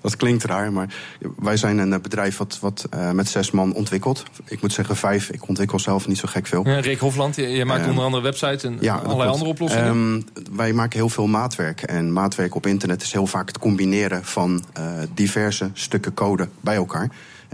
dat 0.00 0.16
klinkt 0.16 0.44
raar, 0.44 0.72
maar 0.72 0.94
wij 1.38 1.56
zijn 1.56 1.78
een 1.78 2.02
bedrijf 2.02 2.36
wat, 2.36 2.58
wat 2.60 2.88
uh, 2.94 3.10
met 3.10 3.28
zes 3.28 3.50
man 3.50 3.74
ontwikkeld. 3.74 4.22
Ik 4.44 4.62
moet 4.62 4.72
zeggen 4.72 4.96
vijf. 4.96 5.30
Ik 5.30 5.48
ontwikkel 5.48 5.78
zelf 5.78 6.08
niet 6.08 6.18
zo 6.18 6.28
gek 6.28 6.46
veel. 6.46 6.68
Ja, 6.68 6.80
Rick 6.80 6.98
Hofland, 6.98 7.36
je, 7.36 7.48
je 7.48 7.64
maakt 7.64 7.82
uh, 7.82 7.88
onder 7.88 8.04
andere 8.04 8.22
websites 8.22 8.62
en 8.62 8.76
ja, 8.80 8.94
allerlei 8.94 9.30
andere 9.30 9.50
oplossingen. 9.50 9.86
Um, 9.86 10.24
wij 10.52 10.72
maken 10.72 10.98
heel 10.98 11.08
veel 11.08 11.26
maatwerk. 11.26 11.82
En 11.82 12.12
maatwerk 12.12 12.54
op 12.54 12.66
internet 12.66 13.02
is 13.02 13.12
heel 13.12 13.26
vaak 13.26 13.48
het 13.48 13.58
combineren 13.58 14.24
van 14.24 14.64
uh, 14.78 14.84
diverse 15.14 15.70
stukken 15.72 16.14
code 16.14 16.48
bij 16.60 16.74
elkaar. 16.74 16.81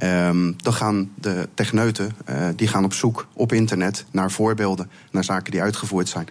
Um, 0.03 0.55
dan 0.57 0.73
gaan 0.73 1.11
de 1.15 1.49
techneuten 1.55 2.15
uh, 2.31 2.49
die 2.57 2.69
gaan 2.69 2.85
op 2.85 2.93
zoek 2.93 3.27
op 3.33 3.53
internet 3.53 4.05
naar 4.11 4.31
voorbeelden, 4.31 4.91
naar 5.11 5.25
zaken 5.25 5.51
die 5.53 5.63
uitgevoerd 5.63 6.09
zijn. 6.09 6.29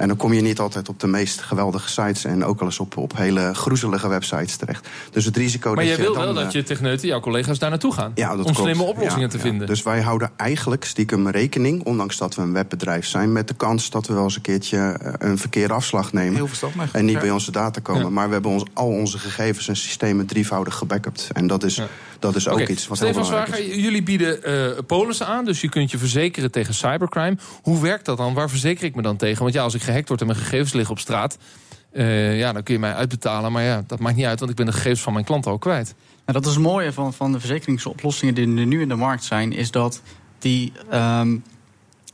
En 0.00 0.08
dan 0.08 0.16
kom 0.16 0.32
je 0.32 0.40
niet 0.40 0.58
altijd 0.58 0.88
op 0.88 1.00
de 1.00 1.06
meest 1.06 1.40
geweldige 1.40 1.88
sites 1.88 2.24
en 2.24 2.44
ook 2.44 2.58
wel 2.58 2.68
eens 2.68 2.78
op, 2.78 2.96
op 2.96 3.16
hele 3.16 3.54
groezelige 3.54 4.08
websites 4.08 4.56
terecht. 4.56 4.88
Dus 5.10 5.24
het 5.24 5.36
risico 5.36 5.74
maar 5.74 5.76
dat 5.76 5.86
jij 5.86 5.96
je. 5.96 6.02
wil 6.02 6.14
dan, 6.14 6.24
wel 6.24 6.34
dat 6.34 6.52
je 6.52 6.62
techneuten, 6.62 7.08
jouw 7.08 7.20
collega's 7.20 7.58
daar 7.58 7.70
naartoe 7.70 7.92
gaan. 7.92 8.12
Ja, 8.14 8.28
dat 8.28 8.38
om 8.38 8.44
klopt. 8.44 8.58
slimme 8.58 8.82
oplossingen 8.82 9.20
ja, 9.20 9.28
te 9.28 9.36
ja. 9.36 9.42
vinden. 9.42 9.66
Dus 9.66 9.82
wij 9.82 10.00
houden 10.00 10.30
eigenlijk 10.36 10.84
stiekem 10.84 11.28
rekening, 11.28 11.84
ondanks 11.84 12.16
dat 12.16 12.34
we 12.34 12.42
een 12.42 12.52
webbedrijf 12.52 13.06
zijn, 13.06 13.32
met 13.32 13.48
de 13.48 13.54
kans 13.54 13.90
dat 13.90 14.06
we 14.06 14.14
wel 14.14 14.22
eens 14.22 14.36
een 14.36 14.42
keertje 14.42 15.00
een 15.18 15.38
verkeerde 15.38 15.74
afslag 15.74 16.12
nemen. 16.12 16.34
Heel 16.34 16.46
verstandig. 16.46 16.92
En 16.92 17.04
niet 17.04 17.14
ja. 17.14 17.20
bij 17.20 17.30
onze 17.30 17.50
data 17.50 17.80
komen. 17.80 18.02
Ja. 18.02 18.10
Maar 18.10 18.26
we 18.26 18.32
hebben 18.32 18.50
ons, 18.50 18.64
al 18.72 18.88
onze 18.88 19.18
gegevens 19.18 19.68
en 19.68 19.76
systemen 19.76 20.26
drievoudig 20.26 20.74
gebackupt. 20.74 21.28
En 21.32 21.46
dat 21.46 21.62
is, 21.62 21.82
dat 22.18 22.36
is 22.36 22.48
ook 22.48 22.54
okay. 22.54 22.66
iets 22.66 22.86
wat 22.86 22.98
heel 22.98 23.12
belangrijk 23.12 23.46
Zwager, 23.46 23.70
is. 23.70 23.82
jullie 23.82 24.02
bieden 24.02 24.38
uh, 24.48 24.78
polissen 24.86 25.26
aan, 25.26 25.44
dus 25.44 25.60
je 25.60 25.68
kunt 25.68 25.90
je 25.90 25.98
verzekeren 25.98 26.50
tegen 26.50 26.74
cybercrime. 26.74 27.36
Hoe 27.62 27.82
werkt 27.82 28.04
dat 28.04 28.16
dan? 28.16 28.34
Waar 28.34 28.50
verzeker 28.50 28.84
ik 28.84 28.94
me 28.94 29.02
dan 29.02 29.16
tegen? 29.16 29.42
Want 29.42 29.54
ja, 29.54 29.62
als 29.62 29.74
ik 29.74 29.82
gehackt 29.90 30.08
word 30.08 30.20
en 30.20 30.26
mijn 30.26 30.38
gegevens 30.38 30.72
liggen 30.72 30.94
op 30.94 31.00
straat... 31.00 31.38
Uh, 31.92 32.38
ja, 32.38 32.52
dan 32.52 32.62
kun 32.62 32.74
je 32.74 32.80
mij 32.80 32.94
uitbetalen. 32.94 33.52
Maar 33.52 33.62
ja, 33.62 33.84
dat 33.86 33.98
maakt 33.98 34.16
niet 34.16 34.26
uit, 34.26 34.38
want 34.38 34.50
ik 34.50 34.56
ben 34.56 34.66
de 34.66 34.72
gegevens 34.72 35.00
van 35.00 35.12
mijn 35.12 35.24
klanten 35.24 35.52
ook 35.52 35.60
kwijt. 35.60 35.94
Nou, 36.26 36.38
dat 36.38 36.46
is 36.46 36.54
het 36.54 36.62
mooie 36.62 36.92
van, 36.92 37.12
van 37.12 37.32
de 37.32 37.40
verzekeringsoplossingen 37.40 38.34
die 38.34 38.44
er 38.44 38.66
nu 38.66 38.80
in 38.80 38.88
de 38.88 38.94
markt 38.94 39.24
zijn... 39.24 39.52
is 39.52 39.70
dat 39.70 40.02
die, 40.38 40.72
um, 40.92 41.42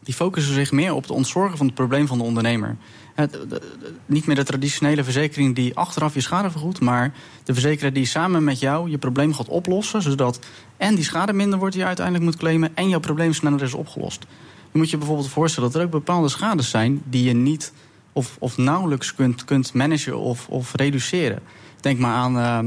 die 0.03 0.15
focussen 0.15 0.55
zich 0.55 0.73
meer 0.73 0.95
op 0.95 1.03
het 1.03 1.11
ontzorgen 1.11 1.57
van 1.57 1.67
het 1.67 1.75
probleem 1.75 2.07
van 2.07 2.19
de 2.19 2.25
ondernemer. 2.25 2.77
De, 3.15 3.63
niet 4.07 4.27
meer 4.27 4.37
de 4.37 4.45
traditionele 4.45 5.05
verzekering 5.05 5.55
die 5.55 5.77
achteraf 5.77 6.15
je 6.15 6.21
schade 6.21 6.51
vergoedt... 6.51 6.81
maar 6.81 7.13
de 7.45 7.53
verzekeraar 7.53 7.93
die 7.93 8.07
samen 8.07 8.45
met 8.45 8.61
jou 8.61 8.91
je 8.91 8.99
probleem 8.99 9.35
gaat 9.35 9.49
oplossen... 9.49 10.03
zodat 10.03 10.39
en 10.77 10.95
die 10.95 11.05
schade 11.05 11.33
minder 11.33 11.59
wordt 11.59 11.73
die 11.73 11.83
je 11.83 11.89
uiteindelijk 11.89 12.27
moet 12.27 12.37
claimen... 12.37 12.71
en 12.75 12.89
jouw 12.89 13.01
probleem 13.01 13.33
sneller 13.33 13.63
is 13.63 13.75
opgelost. 13.75 14.27
Je 14.73 14.79
moet 14.79 14.91
je 14.91 14.97
bijvoorbeeld 14.97 15.29
voorstellen 15.29 15.71
dat 15.71 15.81
er 15.81 15.87
ook 15.87 15.93
bepaalde 15.93 16.29
schades 16.29 16.71
zijn 16.71 17.03
die 17.05 17.25
je 17.25 17.35
niet 17.35 17.73
of, 18.13 18.37
of 18.39 18.57
nauwelijks 18.57 19.15
kunt, 19.15 19.45
kunt 19.45 19.75
managen 19.75 20.19
of, 20.19 20.49
of 20.49 20.73
reduceren. 20.75 21.39
Denk 21.81 21.99
maar 21.99 22.15
aan 22.15 22.37
uh, 22.37 22.59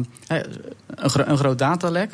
een, 0.96 1.32
een 1.32 1.38
groot 1.38 1.58
datalek. 1.58 2.12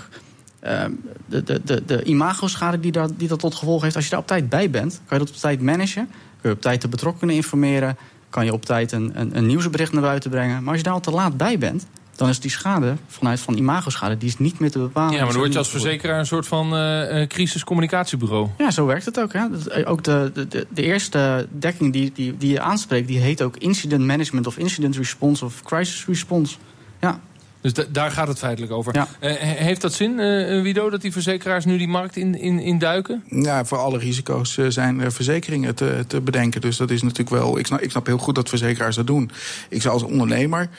Uh, 0.64 0.84
de, 1.26 1.44
de, 1.44 1.62
de, 1.64 1.86
de 1.86 2.04
imagoschade 2.04 2.80
die 2.80 2.92
dat, 2.92 3.12
die 3.18 3.28
dat 3.28 3.40
tot 3.40 3.56
gevolg 3.56 3.82
heeft. 3.82 3.96
Als 3.96 4.04
je 4.04 4.10
daar 4.10 4.20
op 4.20 4.28
tijd 4.28 4.50
bij 4.50 4.70
bent, 4.70 5.02
kan 5.08 5.18
je 5.18 5.26
dat 5.26 5.34
op 5.36 5.40
tijd 5.40 5.62
managen. 5.62 6.10
Kun 6.42 6.50
je 6.50 6.56
op 6.56 6.62
tijd 6.62 6.82
de 6.82 6.88
betrokkenen 6.88 7.36
informeren. 7.36 7.98
Kan 8.30 8.46
je 8.46 8.54
op 8.54 8.66
tijd 8.66 8.92
een, 8.92 9.12
een, 9.20 9.38
een 9.38 9.46
nieuwsbericht 9.46 9.92
naar 9.92 10.02
buiten 10.02 10.30
brengen. 10.30 10.60
Maar 10.60 10.68
als 10.70 10.78
je 10.78 10.84
daar 10.84 10.94
al 10.94 11.00
te 11.00 11.12
laat 11.12 11.38
bij 11.38 11.58
bent, 11.58 11.88
dan 12.16 12.30
is 12.30 12.40
die 12.40 12.52
schade 12.52 12.96
vanuit 13.08 13.40
van 13.40 13.58
imagoschade 13.58 14.18
die 14.18 14.28
is 14.28 14.38
niet 14.38 14.60
meer 14.60 14.72
te 14.72 14.80
bepalen. 14.80 15.14
Ja, 15.14 15.24
maar 15.24 15.32
dan 15.32 15.38
word 15.38 15.52
je 15.52 15.58
als 15.58 15.70
verzekeraar 15.70 16.20
een 16.20 16.26
soort 16.26 16.48
van 16.48 16.74
uh, 16.74 17.28
crisiscommunicatiebureau. 17.28 18.50
Ja, 18.58 18.72
zo 18.72 18.86
werkt 18.86 19.06
het 19.06 19.20
ook. 19.20 19.34
Hè. 19.34 19.44
Ook 19.88 20.04
de, 20.04 20.32
de, 20.50 20.68
de 20.70 20.82
eerste 20.82 21.48
dekking 21.52 21.94
die, 21.94 22.12
die, 22.16 22.38
die 22.38 22.52
je 22.52 22.62
aanspreekt, 22.62 23.08
die 23.08 23.20
heet 23.20 23.42
ook 23.42 23.58
incident 23.58 24.04
management 24.04 24.48
of 24.48 24.58
incident 24.58 24.96
response 24.96 25.46
of 25.46 25.64
crisis 25.64 26.06
response. 26.06 26.56
Ja. 27.02 27.20
Dus 27.62 27.74
daar 27.90 28.12
gaat 28.12 28.28
het 28.28 28.40
feitelijk 28.40 28.72
over. 28.72 28.96
Ja. 28.96 29.08
Uh, 29.22 29.32
heeft 29.40 29.82
dat 29.82 29.94
zin, 29.94 30.20
uh, 30.20 30.62
Wido, 30.62 30.90
dat 30.90 31.02
die 31.02 31.12
verzekeraars 31.12 31.66
nu 31.66 31.78
die 31.78 31.88
markt 31.88 32.16
in, 32.16 32.40
in, 32.40 32.60
in 32.60 32.80
duiken? 32.80 33.24
Ja, 33.30 33.66
voor 33.66 33.78
alle 33.78 33.98
risico's 33.98 34.58
zijn 34.68 35.12
verzekeringen 35.12 35.76
te, 35.76 36.04
te 36.08 36.22
bedenken. 36.22 36.62
Dus 36.62 36.78
dat 36.78 36.90
is 36.90 37.02
natuurlijk 37.02 37.30
wel. 37.30 37.58
Ik 37.58 37.66
snap, 37.66 37.80
ik 37.80 37.92
snap 37.92 38.06
heel 38.06 38.18
goed 38.18 38.36
dat 38.36 38.50
verzekeraars 38.50 38.96
dat 38.96 39.08
doen. 39.08 39.32
Ik 39.70 39.82
zou 39.82 39.94
als 39.94 40.04
ondernemer. 40.04 40.70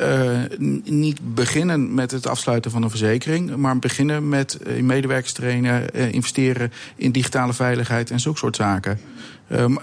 Uh, 0.00 0.40
niet 0.84 1.34
beginnen 1.34 1.94
met 1.94 2.10
het 2.10 2.26
afsluiten 2.26 2.70
van 2.70 2.82
een 2.82 2.90
verzekering, 2.90 3.56
maar 3.56 3.78
beginnen 3.78 4.28
met 4.28 4.58
uh, 4.66 4.82
medewerkers 4.82 5.32
trainen, 5.32 5.86
uh, 5.94 6.12
investeren 6.12 6.72
in 6.96 7.12
digitale 7.12 7.52
veiligheid 7.52 8.10
en 8.10 8.20
zulke 8.20 8.38
soort 8.38 8.56
zaken. 8.56 9.00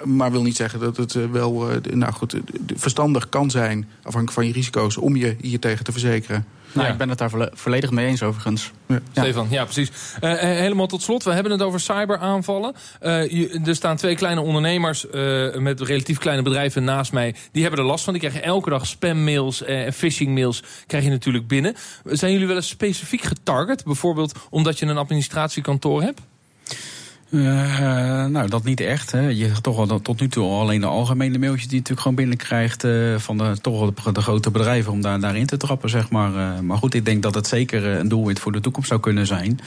maar 0.03 0.31
wil 0.31 0.43
niet 0.43 0.55
zeggen 0.55 0.79
dat 0.79 0.97
het 0.97 1.31
wel 1.31 1.65
nou 1.93 2.13
goed, 2.13 2.35
verstandig 2.75 3.29
kan 3.29 3.51
zijn, 3.51 3.87
afhankelijk 3.97 4.31
van 4.31 4.47
je 4.47 4.53
risico's, 4.53 4.97
om 4.97 5.15
je 5.15 5.35
hier 5.41 5.59
tegen 5.59 5.83
te 5.83 5.91
verzekeren. 5.91 6.45
Nou, 6.73 6.87
ja. 6.87 6.91
ik 6.91 6.97
ben 6.97 7.09
het 7.09 7.17
daar 7.17 7.31
volledig 7.53 7.91
mee 7.91 8.07
eens 8.07 8.23
overigens. 8.23 8.71
Ja. 8.87 8.99
Stefan, 9.11 9.47
ja 9.49 9.63
precies. 9.63 9.91
Uh, 10.21 10.33
helemaal 10.37 10.87
tot 10.87 11.01
slot, 11.01 11.23
we 11.23 11.31
hebben 11.31 11.51
het 11.51 11.61
over 11.61 11.79
cyberaanvallen. 11.79 12.73
Uh, 13.01 13.29
je, 13.29 13.61
er 13.65 13.75
staan 13.75 13.97
twee 13.97 14.15
kleine 14.15 14.41
ondernemers 14.41 15.05
uh, 15.05 15.55
met 15.55 15.81
relatief 15.81 16.17
kleine 16.17 16.41
bedrijven 16.41 16.83
naast 16.83 17.11
mij. 17.11 17.35
Die 17.51 17.61
hebben 17.61 17.79
er 17.79 17.85
last 17.85 18.03
van. 18.03 18.13
Die 18.13 18.21
krijgen 18.21 18.43
elke 18.43 18.69
dag 18.69 18.87
spammails 18.87 19.63
en 19.63 19.93
phishingmails 19.93 20.63
krijg 20.87 21.03
je 21.03 21.09
natuurlijk 21.09 21.47
binnen. 21.47 21.75
Zijn 22.05 22.31
jullie 22.31 22.47
wel 22.47 22.55
eens 22.55 22.67
specifiek 22.67 23.21
getarget? 23.21 23.83
Bijvoorbeeld 23.83 24.33
omdat 24.49 24.79
je 24.79 24.85
een 24.85 24.97
administratiekantoor 24.97 26.01
hebt? 26.01 26.21
Uh, 27.31 28.25
nou, 28.25 28.49
dat 28.49 28.63
niet 28.63 28.79
echt. 28.79 29.11
Hè. 29.11 29.27
Je 29.27 29.51
toch 29.61 29.85
wel 29.85 30.01
tot 30.01 30.19
nu 30.19 30.29
toe 30.29 30.49
alleen 30.49 30.81
de 30.81 30.87
algemene 30.87 31.37
mailtjes 31.37 31.67
die 31.67 31.71
je 31.71 31.77
natuurlijk 31.77 32.01
gewoon 32.01 32.15
binnenkrijgt 32.15 32.83
uh, 32.83 33.17
van 33.17 33.37
de, 33.37 33.57
toch 33.61 33.91
de, 33.93 34.11
de, 34.11 34.21
grote 34.21 34.51
bedrijven 34.51 34.91
om 34.91 35.01
daar, 35.01 35.19
daarin 35.19 35.45
te 35.45 35.57
trappen, 35.57 35.89
zeg 35.89 36.09
maar. 36.09 36.31
Uh, 36.31 36.59
maar 36.59 36.77
goed, 36.77 36.93
ik 36.93 37.05
denk 37.05 37.23
dat 37.23 37.35
het 37.35 37.47
zeker 37.47 37.85
een 37.85 38.07
doelwit 38.07 38.39
voor 38.39 38.51
de 38.51 38.59
toekomst 38.59 38.89
zou 38.89 38.99
kunnen 38.99 39.27
zijn. 39.27 39.59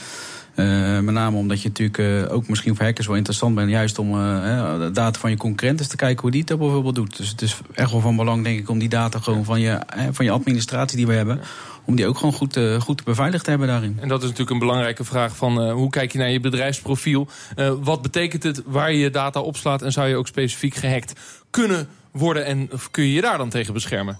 met 1.05 1.13
name 1.13 1.37
omdat 1.37 1.61
je 1.61 1.67
natuurlijk 1.67 2.31
ook 2.31 2.47
misschien 2.47 2.75
voor 2.75 2.85
hackers 2.85 3.07
wel 3.07 3.15
interessant 3.15 3.55
bent, 3.55 3.69
juist 3.69 3.99
om 3.99 4.11
de 4.11 4.89
data 4.93 5.19
van 5.19 5.29
je 5.29 5.37
concurrenten 5.37 5.89
te 5.89 5.95
kijken 5.95 6.21
hoe 6.21 6.31
die 6.31 6.43
het 6.47 6.57
bijvoorbeeld 6.57 6.95
doet. 6.95 7.17
Dus 7.17 7.29
het 7.29 7.41
is 7.41 7.57
echt 7.73 7.91
wel 7.91 8.01
van 8.01 8.15
belang, 8.15 8.43
denk 8.43 8.59
ik, 8.59 8.69
om 8.69 8.79
die 8.79 8.89
data 8.89 9.19
gewoon 9.19 9.45
van 9.45 9.59
je, 9.59 9.79
van 10.11 10.25
je 10.25 10.31
administratie 10.31 10.97
die 10.97 11.07
we 11.07 11.13
hebben 11.13 11.41
om 11.85 11.95
die 11.95 12.07
ook 12.07 12.17
gewoon 12.17 12.33
goed, 12.33 12.57
uh, 12.57 12.81
goed 12.81 13.03
beveiligd 13.03 13.43
te 13.43 13.49
hebben 13.49 13.67
daarin. 13.67 13.97
En 14.01 14.07
dat 14.07 14.17
is 14.17 14.23
natuurlijk 14.23 14.51
een 14.51 14.59
belangrijke 14.59 15.03
vraag 15.03 15.35
van 15.35 15.67
uh, 15.67 15.73
hoe 15.73 15.89
kijk 15.89 16.11
je 16.11 16.17
naar 16.17 16.29
je 16.29 16.39
bedrijfsprofiel? 16.39 17.27
Uh, 17.55 17.73
wat 17.79 18.01
betekent 18.01 18.43
het 18.43 18.61
waar 18.65 18.91
je 18.91 18.97
je 18.97 19.09
data 19.09 19.39
opslaat 19.39 19.81
en 19.81 19.91
zou 19.91 20.07
je 20.07 20.15
ook 20.15 20.27
specifiek 20.27 20.75
gehackt 20.75 21.19
kunnen 21.49 21.87
worden 22.11 22.45
en 22.45 22.69
kun 22.91 23.03
je 23.03 23.13
je 23.13 23.21
daar 23.21 23.37
dan 23.37 23.49
tegen 23.49 23.73
beschermen? 23.73 24.15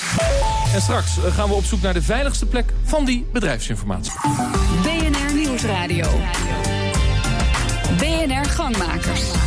En 0.74 0.82
straks 0.82 1.18
gaan 1.30 1.50
we 1.50 1.56
op 1.56 1.64
zoek 1.64 1.82
naar 1.82 1.94
de 1.94 2.02
veiligste 2.02 2.46
plek 2.46 2.74
van 2.84 3.06
die 3.06 3.26
bedrijfsinformatie. 3.34 4.12
BNR 4.84 5.36
Nieuwsradio. 5.36 6.08
BNR 7.98 8.46
Gangmakers. 8.46 9.45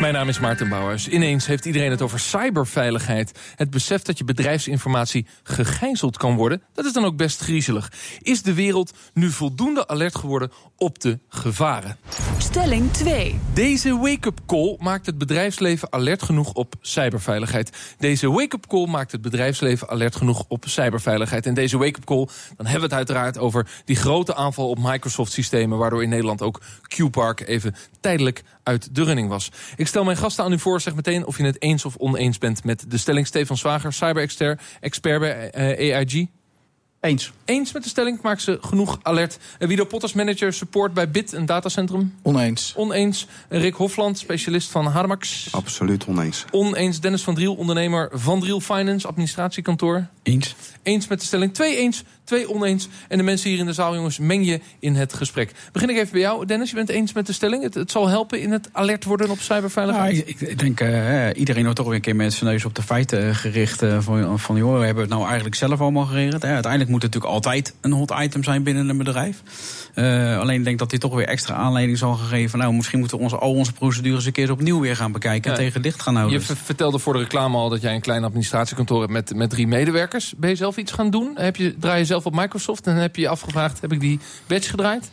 Mijn 0.00 0.12
naam 0.12 0.28
is 0.28 0.38
Maarten 0.38 0.68
Bouwers. 0.68 1.08
Ineens 1.08 1.46
heeft 1.46 1.64
iedereen 1.64 1.90
het 1.90 2.02
over 2.02 2.18
cyberveiligheid. 2.20 3.38
Het 3.56 3.70
besef 3.70 4.02
dat 4.02 4.18
je 4.18 4.24
bedrijfsinformatie 4.24 5.26
gegijzeld 5.42 6.16
kan 6.16 6.36
worden, 6.36 6.62
dat 6.72 6.84
is 6.84 6.92
dan 6.92 7.04
ook 7.04 7.16
best 7.16 7.40
griezelig. 7.40 7.92
Is 8.22 8.42
de 8.42 8.54
wereld 8.54 8.92
nu 9.14 9.30
voldoende 9.30 9.88
alert 9.88 10.14
geworden 10.14 10.52
op 10.76 10.98
de 11.00 11.18
gevaren? 11.28 11.96
Stelling 12.38 12.92
2. 12.92 13.40
Deze 13.54 13.96
wake-up 13.96 14.40
call 14.46 14.76
maakt 14.78 15.06
het 15.06 15.18
bedrijfsleven 15.18 15.92
alert 15.92 16.22
genoeg 16.22 16.52
op 16.52 16.74
cyberveiligheid. 16.80 17.94
Deze 17.98 18.30
wake-up 18.30 18.66
call 18.66 18.86
maakt 18.86 19.12
het 19.12 19.22
bedrijfsleven 19.22 19.88
alert 19.88 20.16
genoeg 20.16 20.44
op 20.48 20.64
cyberveiligheid. 20.66 21.46
En 21.46 21.54
deze 21.54 21.78
wake-up 21.78 22.04
call, 22.04 22.28
dan 22.56 22.66
hebben 22.66 22.88
we 22.88 22.94
het 22.94 23.08
uiteraard 23.08 23.38
over 23.38 23.66
die 23.84 23.96
grote 23.96 24.34
aanval 24.34 24.68
op 24.68 24.78
Microsoft-systemen, 24.78 25.78
waardoor 25.78 26.02
in 26.02 26.08
Nederland 26.08 26.42
ook 26.42 26.60
Q-Park 26.82 27.40
even 27.40 27.74
tijdelijk 28.00 28.42
uit 28.68 28.94
de 28.94 29.04
running 29.04 29.28
was. 29.28 29.50
Ik 29.76 29.86
stel 29.86 30.04
mijn 30.04 30.16
gasten 30.16 30.44
aan 30.44 30.52
u 30.52 30.58
voor, 30.58 30.80
zeg 30.80 30.94
meteen 30.94 31.26
of 31.26 31.38
je 31.38 31.44
het 31.44 31.62
eens 31.62 31.84
of 31.84 31.96
oneens 31.96 32.38
bent 32.38 32.64
met 32.64 32.84
de 32.88 32.98
stelling. 32.98 33.26
Stefan 33.26 33.56
Zwager, 33.56 33.92
cyber-expert 33.92 34.60
expert 34.80 35.20
bij 35.20 35.78
uh, 35.78 35.96
AIG. 35.96 36.26
Eens. 37.00 37.32
Eens 37.44 37.72
met 37.72 37.82
de 37.82 37.88
stelling, 37.88 38.22
maakt 38.22 38.42
ze 38.42 38.58
genoeg 38.60 38.98
alert. 39.02 39.38
Uh, 39.58 39.68
Wido 39.68 39.84
Potters, 39.84 40.12
manager 40.12 40.52
support 40.52 40.94
bij 40.94 41.10
BIT, 41.10 41.32
een 41.32 41.46
datacentrum. 41.46 42.14
Oneens. 42.22 42.72
Oneens. 42.76 43.26
Rick 43.48 43.74
Hofland, 43.74 44.18
specialist 44.18 44.70
van 44.70 44.86
Harmax. 44.86 45.48
Absoluut 45.50 46.06
oneens. 46.06 46.44
Oneens. 46.50 47.00
Dennis 47.00 47.22
van 47.22 47.34
Driel, 47.34 47.54
ondernemer 47.54 48.10
van 48.12 48.40
Driel 48.40 48.60
Finance, 48.60 49.06
administratiekantoor. 49.06 50.06
Eens. 50.22 50.54
Eens 50.82 51.06
met 51.06 51.20
de 51.20 51.26
stelling. 51.26 51.54
Twee 51.54 51.76
eens, 51.76 52.02
twee 52.28 52.54
oneens. 52.54 52.88
En 53.08 53.16
de 53.16 53.24
mensen 53.24 53.50
hier 53.50 53.58
in 53.58 53.66
de 53.66 53.72
zaal, 53.72 53.94
jongens, 53.94 54.18
meng 54.18 54.46
je 54.46 54.60
in 54.78 54.94
het 54.94 55.12
gesprek. 55.12 55.52
Begin 55.72 55.90
ik 55.90 55.96
even 55.96 56.12
bij 56.12 56.20
jou, 56.20 56.46
Dennis. 56.46 56.70
Je 56.70 56.76
bent 56.76 56.88
eens 56.88 57.12
met 57.12 57.26
de 57.26 57.32
stelling. 57.32 57.62
Het, 57.62 57.74
het 57.74 57.90
zal 57.90 58.08
helpen 58.08 58.40
in 58.40 58.52
het 58.52 58.68
alert 58.72 59.04
worden 59.04 59.30
op 59.30 59.40
cyberveiligheid. 59.40 60.12
Nou, 60.12 60.26
ik, 60.26 60.40
ik, 60.40 60.58
denk, 60.58 60.80
uh, 60.80 61.28
iedereen 61.34 61.62
wordt 61.62 61.76
toch 61.76 61.86
weer 61.86 61.94
een 61.94 62.00
keer 62.00 62.16
met 62.16 62.32
zijn 62.32 62.50
neus 62.50 62.64
op 62.64 62.74
de 62.74 62.82
feiten 62.82 63.34
gericht. 63.34 63.82
Uh, 63.82 64.00
van, 64.00 64.38
van 64.38 64.56
joh, 64.56 64.78
we 64.78 64.84
hebben 64.84 65.02
het 65.02 65.12
nou 65.12 65.24
eigenlijk 65.24 65.54
zelf 65.54 65.80
allemaal 65.80 66.04
geregeld. 66.04 66.44
Uh, 66.44 66.50
uiteindelijk 66.50 66.90
moet 66.90 67.02
het 67.02 67.12
natuurlijk 67.14 67.44
altijd 67.44 67.74
een 67.80 67.92
hot 67.92 68.14
item 68.20 68.44
zijn 68.44 68.62
binnen 68.62 68.88
een 68.88 68.98
bedrijf. 68.98 69.42
Uh, 69.94 70.38
alleen 70.38 70.62
denk 70.62 70.78
dat 70.78 70.90
dit 70.90 71.00
toch 71.00 71.14
weer 71.14 71.26
extra 71.26 71.54
aanleiding 71.54 71.98
zal 71.98 72.14
geven. 72.14 72.58
Nou, 72.58 72.74
misschien 72.74 72.98
moeten 72.98 73.16
we 73.16 73.22
onze, 73.22 73.36
al 73.36 73.52
onze 73.52 73.72
procedures 73.72 74.26
een 74.26 74.32
keer 74.32 74.50
opnieuw 74.50 74.80
weer 74.80 74.96
gaan 74.96 75.12
bekijken. 75.12 75.50
Ja, 75.50 75.56
en 75.56 75.64
tegen 75.64 75.80
licht 75.80 76.02
gaan 76.02 76.16
houden. 76.16 76.40
Je 76.40 76.56
vertelde 76.56 76.98
voor 76.98 77.12
de 77.12 77.18
reclame 77.18 77.56
al 77.56 77.68
dat 77.68 77.80
jij 77.80 77.94
een 77.94 78.00
klein 78.00 78.24
administratiekantoor 78.24 79.00
hebt 79.00 79.12
met, 79.12 79.34
met 79.34 79.50
drie 79.50 79.66
medewerkers. 79.66 80.34
Ben 80.36 80.50
je 80.50 80.56
zelf 80.56 80.76
iets 80.76 80.92
gaan 80.92 81.10
doen? 81.10 81.30
Heb 81.34 81.56
je, 81.56 81.76
draai 81.78 81.98
je 81.98 82.04
zelf 82.04 82.17
op 82.26 82.34
Microsoft 82.34 82.86
en 82.86 82.96
heb 82.96 83.16
je 83.16 83.22
je 83.22 83.28
afgevraagd: 83.28 83.80
heb 83.80 83.92
ik 83.92 84.00
die 84.00 84.20
badge 84.46 84.70
gedraaid? 84.70 85.10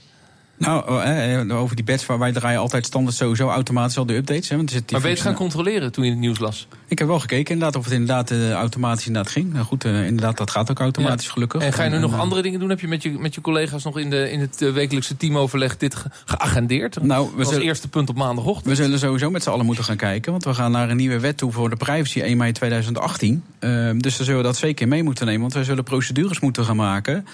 Nou, 0.58 1.02
eh, 1.04 1.58
over 1.58 1.76
die 1.76 1.86
badge, 1.86 2.06
waar 2.06 2.20
wij 2.20 2.32
draaien 2.32 2.60
altijd 2.60 2.86
standaard 2.86 3.16
sowieso 3.16 3.50
automatisch 3.50 3.98
al 3.98 4.06
de 4.06 4.16
updates. 4.16 4.50
Hè, 4.50 4.56
want 4.56 4.70
er 4.70 4.76
zit 4.76 4.92
maar 4.92 5.02
ben 5.02 5.10
je 5.10 5.16
het 5.16 5.26
gaan 5.26 5.36
controleren 5.36 5.92
toen 5.92 6.04
je 6.04 6.10
het 6.10 6.20
nieuws 6.20 6.40
las? 6.40 6.68
Ik 6.88 7.00
heb 7.00 7.08
wel 7.08 7.20
gekeken 7.20 7.54
inderdaad 7.54 7.76
of 7.76 7.84
het 7.84 7.94
inderdaad 7.94 8.32
uh, 8.32 8.52
automatisch 8.52 9.08
inderdaad 9.08 9.32
ging. 9.32 9.54
Nou 9.54 9.66
goed, 9.66 9.86
uh, 9.86 10.06
inderdaad, 10.06 10.38
dat 10.38 10.52
gaat 10.52 10.72
ook 10.72 10.80
automatisch 10.80 11.26
ja. 11.26 11.32
gelukkig. 11.32 11.62
En 11.62 11.74
ga 11.74 11.84
je 11.84 11.90
nu 11.90 11.96
en, 11.96 12.02
nog 12.02 12.20
andere 12.20 12.42
dingen 12.42 12.60
doen? 12.60 12.70
Heb 12.70 12.80
je 12.80 12.88
met 12.88 13.04
je, 13.04 13.12
met 13.12 13.36
je 13.36 13.42
collega's 13.42 13.84
nog 13.84 14.00
in, 14.00 14.10
de, 14.10 14.32
in 14.32 14.40
het 14.40 14.60
wekelijkse 14.74 15.18
teamoverleg 15.18 15.78
dit 15.78 15.96
ge 15.96 16.10
geagendeerd? 16.26 17.02
Nou, 17.02 17.30
we 17.36 17.46
zullen, 17.46 17.62
eerste 17.62 17.88
punt 17.88 18.10
op 18.10 18.16
maandagochtend. 18.16 18.78
We 18.78 18.84
zullen 18.84 19.00
sowieso 19.00 19.30
met 19.30 19.44
z'n 19.44 19.50
allen 19.50 19.66
moeten 19.66 19.84
gaan 19.84 19.96
kijken. 19.96 20.32
Want 20.32 20.44
we 20.44 20.54
gaan 20.54 20.72
naar 20.72 20.90
een 20.90 20.98
nieuwe 20.98 21.20
wet 21.20 21.38
toe 21.38 21.52
voor 21.52 21.70
de 21.70 21.76
privacy 21.76 22.22
1 22.22 22.38
mei 22.38 22.52
2018. 22.52 23.44
Uh, 23.60 23.92
dus 23.98 24.18
dan 24.18 24.26
zullen 24.26 24.42
we 24.42 24.48
dat 24.48 24.58
zeker 24.58 24.88
mee 24.88 25.04
moeten 25.04 25.26
nemen. 25.26 25.42
Want 25.42 25.54
wij 25.54 25.64
zullen 25.64 25.84
procedures 25.84 26.40
moeten 26.40 26.66
gaan 26.66 26.76
maken. 26.76 27.26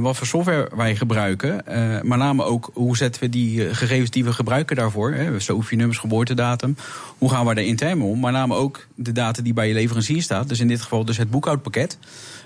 Wat 0.00 0.16
voor 0.16 0.26
software 0.26 0.70
wij 0.76 0.96
gebruiken. 0.96 1.62
Maar 2.02 2.18
name 2.18 2.43
ook 2.44 2.70
hoe 2.74 2.96
zetten 2.96 3.20
we 3.22 3.28
die 3.28 3.74
gegevens 3.74 4.10
die 4.10 4.24
we 4.24 4.32
gebruiken 4.32 4.76
daarvoor. 4.76 5.12
Hè, 5.12 5.40
SOFI-nummers, 5.40 5.98
geboortedatum. 5.98 6.76
Hoe 7.18 7.30
gaan 7.30 7.46
we 7.46 7.54
daar 7.54 7.64
intern 7.64 8.02
om? 8.02 8.20
Maar 8.20 8.32
name 8.32 8.54
ook 8.54 8.86
de 8.94 9.12
data 9.12 9.42
die 9.42 9.52
bij 9.52 9.68
je 9.68 9.74
leverancier 9.74 10.22
staat. 10.22 10.48
Dus 10.48 10.60
in 10.60 10.68
dit 10.68 10.82
geval 10.82 11.04
dus 11.04 11.16
het 11.16 11.30
boekhoudpakket. 11.30 11.98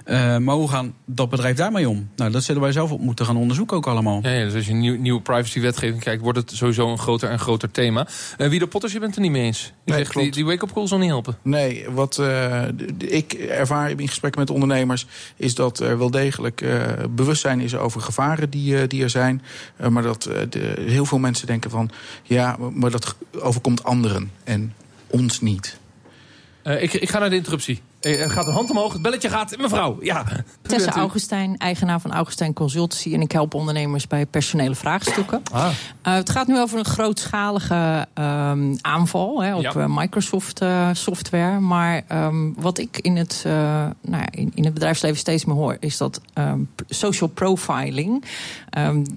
Uh, 0.09 0.37
maar 0.37 0.55
hoe 0.55 0.69
gaan 0.69 0.95
dat 1.05 1.29
bedrijf 1.29 1.57
daarmee 1.57 1.89
om? 1.89 2.09
Nou, 2.17 2.31
dat 2.31 2.45
zullen 2.45 2.63
wij 2.63 2.73
zelf 2.73 2.93
op 2.93 3.01
moeten 3.01 3.27
gaan 3.27 3.37
onderzoeken 3.37 3.77
ook 3.77 3.87
allemaal. 3.87 4.21
Ja, 4.23 4.31
ja 4.31 4.45
dus 4.45 4.55
als 4.55 4.67
je 4.67 4.73
nieuw, 4.73 4.97
nieuwe 4.97 5.21
privacywetgeving 5.21 6.03
kijkt... 6.03 6.23
wordt 6.23 6.39
het 6.39 6.51
sowieso 6.51 6.91
een 6.91 6.99
groter 6.99 7.31
en 7.31 7.39
groter 7.39 7.71
thema. 7.71 8.07
Uh, 8.39 8.49
Wie 8.49 8.59
de 8.59 8.67
Potters, 8.67 8.93
je 8.93 8.99
bent 8.99 9.15
het 9.15 9.25
er 9.25 9.31
niet 9.31 9.39
mee 9.39 9.47
eens. 9.47 9.73
Je 9.85 9.93
nee, 9.93 10.05
zegt, 10.05 10.15
die, 10.15 10.31
die 10.31 10.45
wake-up 10.45 10.73
call 10.73 10.87
zal 10.87 10.99
niet 10.99 11.09
helpen. 11.09 11.39
Nee, 11.43 11.87
wat 11.91 12.19
uh, 12.21 12.63
ik 12.99 13.33
ervaar 13.33 13.91
in 13.91 14.09
gesprekken 14.09 14.41
met 14.41 14.51
ondernemers... 14.51 15.07
is 15.37 15.55
dat 15.55 15.81
er 15.81 15.99
wel 15.99 16.11
degelijk 16.11 16.65
bewustzijn 17.11 17.61
is 17.61 17.77
over 17.77 18.01
gevaren 18.01 18.51
die, 18.51 18.87
die 18.87 19.03
er 19.03 19.11
zijn. 19.11 19.43
maar 19.91 20.03
dat 20.03 20.23
de, 20.23 20.75
heel 20.81 21.05
veel 21.05 21.19
mensen 21.19 21.47
denken 21.47 21.71
van... 21.71 21.91
ja, 22.23 22.57
maar 22.73 22.91
dat 22.91 23.17
overkomt 23.41 23.85
anderen 23.85 24.31
en 24.45 24.75
ons 25.07 25.41
niet. 25.41 25.79
ik, 26.63 26.93
ik 26.93 27.09
ga 27.09 27.19
naar 27.19 27.31
de 27.31 27.37
interruptie. 27.37 27.81
Eh, 28.01 28.21
Er 28.21 28.31
gaat 28.31 28.47
een 28.47 28.53
hand 28.53 28.71
omhoog, 28.71 28.93
het 28.93 29.03
belletje 29.03 29.29
gaat. 29.29 29.57
Mevrouw, 29.57 29.99
ja. 30.01 30.25
Tessa? 30.63 30.91
Augustijn, 30.93 31.57
eigenaar 31.57 32.01
van 32.01 32.13
Augustijn 32.13 32.53
Consultancy. 32.53 33.15
En 33.15 33.21
ik 33.21 33.33
help 33.33 33.55
ondernemers 33.55 34.07
bij 34.07 34.27
personele 34.27 34.75
vraagstukken. 34.75 35.43
Ah. 35.53 35.69
Eh, 36.03 36.15
het 36.15 36.31
gaat 36.31 36.47
nu 36.47 36.61
over 36.61 36.79
een 36.79 36.85
grootschalige 36.85 38.07
ehm, 38.15 38.75
aanval 38.81 39.43
hè, 39.43 39.55
op 39.57 39.63
Ja. 39.63 39.73
eh, 39.73 39.85
Microsoft 39.89 40.65
software. 40.93 41.61
Maar 41.61 42.03
ehm, 42.09 42.53
wat 42.57 42.79
ik 42.79 42.99
in 42.99 43.17
het, 43.17 43.41
nou 43.45 43.93
ja, 44.03 44.27
in, 44.31 44.53
in 44.55 44.65
het 44.65 44.75
bedrijfsleven 44.75 45.19
steeds 45.19 45.45
meer 45.45 45.57
hoor, 45.57 45.77
is 45.81 45.97
dat 45.97 46.21
ehm, 46.33 46.61
social 46.89 47.29
profiling. 47.31 48.25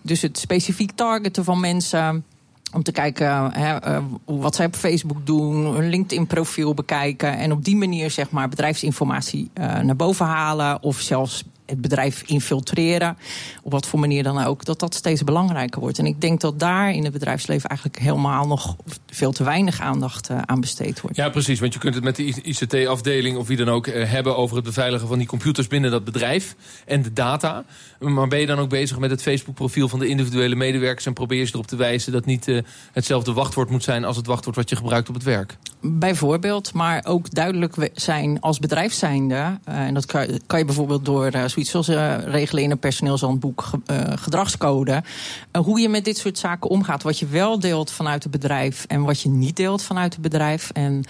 dus 0.02 0.22
het 0.22 0.38
specifiek 0.38 0.92
targeten 0.96 1.44
van 1.44 1.60
mensen. 1.60 2.26
Om 2.74 2.84
te 2.84 2.92
kijken 2.92 3.54
hè, 3.54 3.76
eh, 3.76 4.04
wat 4.26 4.56
zij 4.56 4.66
op 4.66 4.76
Facebook 4.76 5.26
doen, 5.26 5.66
hun 5.66 5.90
LinkedIn-profiel 5.90 6.74
bekijken. 6.74 7.38
En 7.38 7.52
op 7.52 7.64
die 7.64 7.76
manier 7.76 8.12
zeg 8.12 8.30
maar, 8.30 8.50
bedrijfsinformatie 8.50 9.50
eh, 9.54 9.80
naar 9.80 9.96
boven 9.96 10.26
halen. 10.26 10.84
Of 10.84 11.00
zelfs 11.00 11.44
het 11.72 11.82
bedrijf 11.82 12.24
infiltreren. 12.26 13.18
Op 13.62 13.72
wat 13.72 13.88
voor 13.88 14.00
manier 14.00 14.24
dan 14.24 14.44
ook. 14.44 14.66
Dat 14.66 14.80
dat 14.80 14.96
steeds 14.96 15.24
belangrijker 15.24 15.80
wordt. 15.82 16.00
En 16.00 16.06
ik 16.06 16.22
denk 16.22 16.42
dat 16.42 16.60
daar 16.60 16.92
in 16.92 17.04
het 17.04 17.14
bedrijfsleven 17.14 17.70
eigenlijk 17.70 18.00
helemaal 18.00 18.48
nog 18.48 18.76
veel 19.10 19.32
te 19.32 19.44
weinig 19.44 19.80
aandacht 19.80 20.30
eh, 20.30 20.38
aan 20.46 20.62
besteed 20.62 21.02
wordt. 21.02 21.18
Ja, 21.18 21.30
precies. 21.30 21.60
Want 21.60 21.74
je 21.74 21.80
kunt 21.80 21.96
het 21.96 22.04
met 22.04 22.16
de 22.16 22.24
ICT-afdeling 22.26 23.38
of 23.38 23.48
wie 23.48 23.58
dan 23.58 23.70
ook 23.70 23.88
eh, 23.88 24.10
hebben 24.10 24.38
over 24.38 24.56
het 24.56 24.66
beveiligen 24.66 25.08
van 25.08 25.18
die 25.18 25.28
computers 25.28 25.68
binnen 25.68 25.92
dat 25.92 26.04
bedrijf 26.04 26.56
en 26.86 27.02
de 27.02 27.14
data. 27.14 27.64
Maar 28.00 28.28
ben 28.28 28.40
je 28.40 28.46
dan 28.46 28.60
ook 28.60 28.70
bezig 28.70 29.00
met 29.00 29.10
het 29.10 29.22
Facebook-profiel 29.22 29.88
van 29.88 30.00
de 30.00 30.08
individuele 30.08 30.56
medewerkers 30.56 31.06
en 31.06 31.14
probeer 31.14 31.40
je 31.40 31.46
ze 31.46 31.54
erop 31.54 31.68
te 31.68 31.76
wijzen 31.76 32.12
dat 32.12 32.26
niet 32.26 32.48
eh, 32.48 32.58
hetzelfde 32.92 33.34
wachtwoord 33.34 33.70
moet 33.70 33.84
zijn 33.84 34.04
als 34.04 34.18
het 34.18 34.28
wachtwoord 34.28 34.56
wat 34.56 34.70
je 34.70 34.76
gebruikt 34.76 35.10
op 35.10 35.14
het 35.14 35.24
werk? 35.24 35.58
Bijvoorbeeld, 35.82 36.74
maar 36.74 37.06
ook 37.06 37.34
duidelijk 37.34 37.90
zijn 37.94 38.40
als 38.40 38.60
bedrijf 38.60 38.94
zijnde. 38.94 39.60
en 39.64 39.94
dat 39.94 40.06
kan, 40.06 40.40
kan 40.48 40.60
je 40.60 40.66
bijvoorbeeld 40.66 41.06
door 41.06 41.26
eh, 41.26 41.48
zoiets 41.68 41.90
zoals 41.90 42.18
eh, 42.22 42.34
regelen 42.34 42.64
in 42.64 42.72
een 42.72 42.80
personeelshandboek 42.80 43.70
eh, 43.86 43.98
gedragscode. 44.16 45.04
eh, 45.52 45.62
hoe 45.62 45.80
je 45.80 45.90
met 45.90 46.06
dit 46.06 46.18
soort 46.18 46.38
zaken 46.38 46.70
omgaat. 46.70 47.04
Wat 47.04 47.20
je 47.20 47.26
wel 47.26 47.60
deelt 47.60 47.92
vanuit 47.92 48.24
het 48.24 48.32
bedrijf 48.32 48.86
en 48.88 49.04
wat 49.04 49.22
je 49.22 49.30
niet 49.30 49.56
deelt 49.56 49.84
vanuit 49.84 50.14
het 50.14 50.22
bedrijf. 50.22 50.70
En 50.70 51.04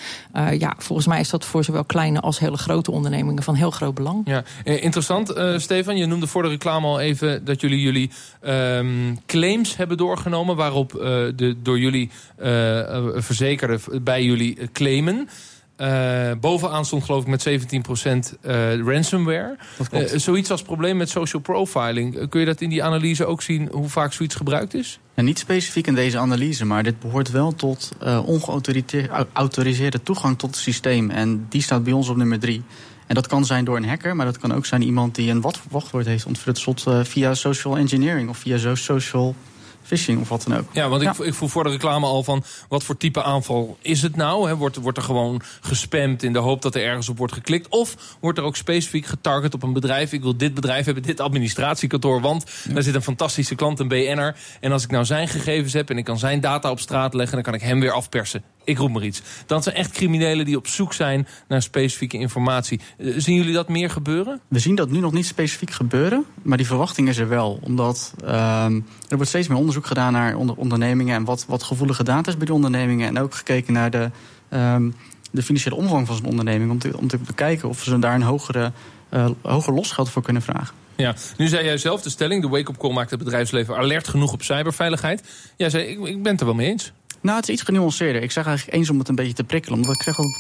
ja, 0.58 0.74
volgens 0.77 1.08
mij 1.08 1.20
is 1.20 1.29
dat 1.29 1.46
voor 1.46 1.63
zowel 1.63 1.84
kleine 1.84 2.20
als 2.20 2.39
hele 2.39 2.58
grote 2.58 2.91
ondernemingen 2.91 3.43
van 3.43 3.55
heel 3.55 3.72
groot 3.72 3.93
belang. 3.93 4.22
Ja, 4.25 4.43
interessant. 4.63 5.34
Stefan, 5.58 5.98
je 5.98 6.05
noemde 6.05 6.27
voor 6.27 6.43
de 6.43 6.50
reclame 6.50 6.88
al 6.88 7.00
even 7.00 7.46
dat 7.46 7.62
jullie 7.62 7.81
jullie 7.81 8.12
ehm, 8.41 9.15
claims 9.25 9.77
hebben 9.77 9.98
doorgenomen. 9.98 10.55
Waarop 10.55 10.91
de 11.36 11.55
door 11.62 11.79
jullie 11.79 12.10
verzekerden 13.15 13.81
bij 14.03 14.24
jullie 14.24 14.58
claimen. 14.72 15.29
Eh, 15.82 16.32
bovenaan 16.40 16.86
stond 16.86 17.04
geloof 17.04 17.22
ik 17.22 17.28
met 17.28 17.42
17% 17.42 18.36
eh 18.42 18.80
ransomware. 18.80 19.56
Eh, 19.92 20.20
zoiets 20.20 20.52
als 20.52 20.62
probleem 20.62 20.98
met 20.98 21.10
social 21.10 21.42
profiling. 21.42 22.30
kun 22.30 22.40
je 22.40 22.46
dat 22.46 22.62
in 22.62 22.70
die 22.70 22.84
analyse 22.84 23.26
ook 23.26 23.42
zien 23.42 23.70
hoe 23.72 23.90
vaak 23.90 24.14
zoiets 24.14 24.36
gebruikt 24.36 24.74
is? 24.74 25.00
En 25.14 25.26
niet 25.26 25.40
specifiek 25.40 25.88
in 25.88 25.96
deze 25.96 26.18
analyse, 26.18 26.66
maar 26.66 26.84
dit 26.84 27.00
behoort 27.00 27.32
wel 27.32 27.56
tot 27.56 27.92
ongeautoriseerde 28.26 30.04
toegang 30.04 30.38
tot 30.38 30.50
het 30.50 30.60
systeem. 30.60 31.10
En 31.10 31.46
die 31.50 31.62
staat 31.62 31.84
bij 31.84 31.94
ons 31.94 32.10
op 32.10 32.16
nummer 32.18 32.40
drie. 32.40 32.64
En 33.08 33.16
dat 33.16 33.28
kan 33.28 33.46
zijn 33.46 33.66
door 33.66 33.78
een 33.78 33.88
hacker, 33.88 34.16
maar 34.16 34.26
dat 34.26 34.38
kan 34.38 34.54
ook 34.54 34.66
zijn 34.66 34.82
iemand 34.82 35.16
die 35.16 35.32
een 35.32 35.42
wat- 35.42 35.62
wachtwoord 35.70 36.06
heeft 36.06 36.26
ontfutseld 36.26 36.84
eh, 36.88 37.00
via 37.04 37.34
social 37.34 37.78
engineering 37.78 38.30
of 38.30 38.38
via 38.38 38.58
zo- 38.58 38.76
social 38.76 39.36
phishing 39.98 40.22
of 40.22 40.30
wat 40.30 40.44
dan 40.48 40.58
ook. 40.58 40.66
Ja, 40.72 40.90
want 40.90 41.02
ik, 41.02 41.14
Ja. 41.18 41.24
ik 41.26 41.34
vroeg 41.34 41.52
voor 41.52 41.64
de 41.64 41.70
reclame 41.70 42.06
al 42.06 42.24
van 42.24 42.44
wat 42.70 42.84
voor 42.84 42.98
type 42.98 43.24
aanval 43.24 43.78
is 43.82 44.02
het 44.02 44.16
nou? 44.16 44.48
Hè? 44.48 44.56
Wordt, 44.56 44.76
wordt 44.76 44.98
er 44.98 45.04
gewoon 45.04 45.42
gespamd 45.62 46.24
in 46.24 46.34
de 46.34 46.40
hoop 46.40 46.62
dat 46.62 46.76
er 46.76 46.84
ergens 46.84 47.10
op 47.10 47.18
wordt 47.18 47.34
geklikt? 47.34 47.68
Of 47.70 47.96
wordt 48.20 48.38
er 48.38 48.44
ook 48.44 48.56
specifiek 48.56 49.06
getarget 49.06 49.54
op 49.54 49.64
een 49.64 49.74
bedrijf? 49.74 50.14
Ik 50.14 50.22
wil 50.22 50.38
dit 50.38 50.54
bedrijf 50.54 50.86
hebben, 50.86 51.04
dit 51.04 51.20
administratiekantoor, 51.20 52.22
want 52.22 52.46
daar 52.74 52.84
zit 52.84 52.96
een 52.96 53.02
fantastische 53.02 53.56
klant, 53.56 53.80
een 53.80 53.88
BN'er. 53.88 54.36
En 54.60 54.72
als 54.72 54.84
ik 54.84 54.92
nou 54.92 55.06
zijn 55.06 55.28
gegevens 55.28 55.74
heb 55.74 55.90
en 55.90 55.98
ik 55.98 56.06
kan 56.06 56.20
zijn 56.20 56.40
data 56.40 56.72
op 56.72 56.80
straat 56.80 57.14
leggen, 57.14 57.34
dan 57.36 57.44
kan 57.44 57.54
ik 57.54 57.62
hem 57.62 57.80
weer 57.80 57.92
afpersen. 57.92 58.44
Ik 58.63 58.77
roep 58.77 58.91
maar 58.91 59.03
iets. 59.03 59.22
Dat 59.46 59.63
zijn 59.63 59.75
echt 59.75 59.91
criminelen 59.91 60.46
die 60.46 60.58
op 60.58 60.68
zoek 60.68 60.94
zijn 60.94 61.27
naar 61.48 61.62
specifieke 61.62 62.18
informatie. 62.18 62.80
Eh, 62.98 63.13
zien 63.18 63.36
jullie 63.36 63.53
dat 63.53 63.70
meer 63.70 63.90
gebeuren? 63.90 64.40
We 64.48 64.59
zien 64.59 64.75
dat 64.75 64.90
nu 64.90 65.00
nog 65.00 65.12
niet 65.12 65.25
specifiek 65.25 65.72
gebeuren, 65.72 66.25
maar 66.42 66.57
die 66.57 66.66
verwachting 66.66 67.07
is 67.07 67.18
er 67.18 67.27
wel. 67.27 67.59
Omdat 67.64 68.14
ehm, 68.25 68.75
er 69.07 69.16
wordt 69.16 69.27
steeds 69.27 69.48
meer 69.48 69.57
onderzoek 69.57 69.86
gedaan 69.86 70.14
naar 70.14 70.36
onder- 70.36 70.55
ondernemingen 70.55 71.16
en 71.16 71.24
wat, 71.24 71.46
wat 71.48 71.64
gevoelige 71.64 72.03
data 72.03 72.29
is 72.29 72.38
bij 72.38 72.46
de 72.46 72.53
ondernemingen. 72.53 73.07
En 73.07 73.20
ook 73.20 73.36
gekeken 73.36 73.74
naar 73.74 73.92
de, 73.92 74.09
ehm, 74.50 74.90
de 75.31 75.44
financiële 75.44 75.75
omvang 75.75 76.07
van 76.07 76.16
zo'n 76.16 76.25
onderneming. 76.25 76.72
Om 76.72 76.79
te, 76.79 76.98
om 76.98 77.07
te 77.07 77.18
bekijken 77.18 77.70
of 77.70 77.83
ze 77.83 78.00
daar 78.00 78.16
een 78.16 78.22
hogere, 78.22 78.72
eh, 79.09 79.29
hoger 79.42 79.74
losgeld 79.74 80.09
voor 80.09 80.22
kunnen 80.22 80.42
vragen. 80.42 80.75
Ja, 80.96 81.16
nu 81.38 81.48
zei 81.48 81.66
jij 81.66 81.77
zelf 81.77 82.01
de 82.01 82.09
stelling, 82.09 82.42
de 82.42 82.48
wake-up 82.50 82.77
call 82.77 82.94
maakt 82.94 83.09
het 83.09 83.20
bedrijfsleven 83.20 83.77
alert 83.77 84.07
genoeg 84.07 84.33
op 84.33 84.44
cyberveiligheid. 84.44 85.24
Jij 85.57 85.70
zei, 85.70 85.83
ik, 85.83 86.05
ik 86.07 86.24
ben 86.24 86.31
het 86.31 86.40
er 86.40 86.46
wel 86.46 86.55
mee 86.55 86.68
eens. 86.68 86.92
Nou, 87.22 87.38
het 87.38 87.48
is 87.48 87.53
iets 87.53 87.64
genuanceerder. 87.64 88.22
Ik 88.24 88.31
zeg 88.31 88.46
eigenlijk 88.46 88.77
eens 88.77 88.90
om 88.90 89.00
het 89.00 89.10
een 89.10 89.16
beetje 89.16 89.34
te 89.34 89.44
prikkelen. 89.44 89.79
Omdat 89.79 89.96
ik 89.96 90.01
zeg 90.03 90.20
ook, 90.20 90.36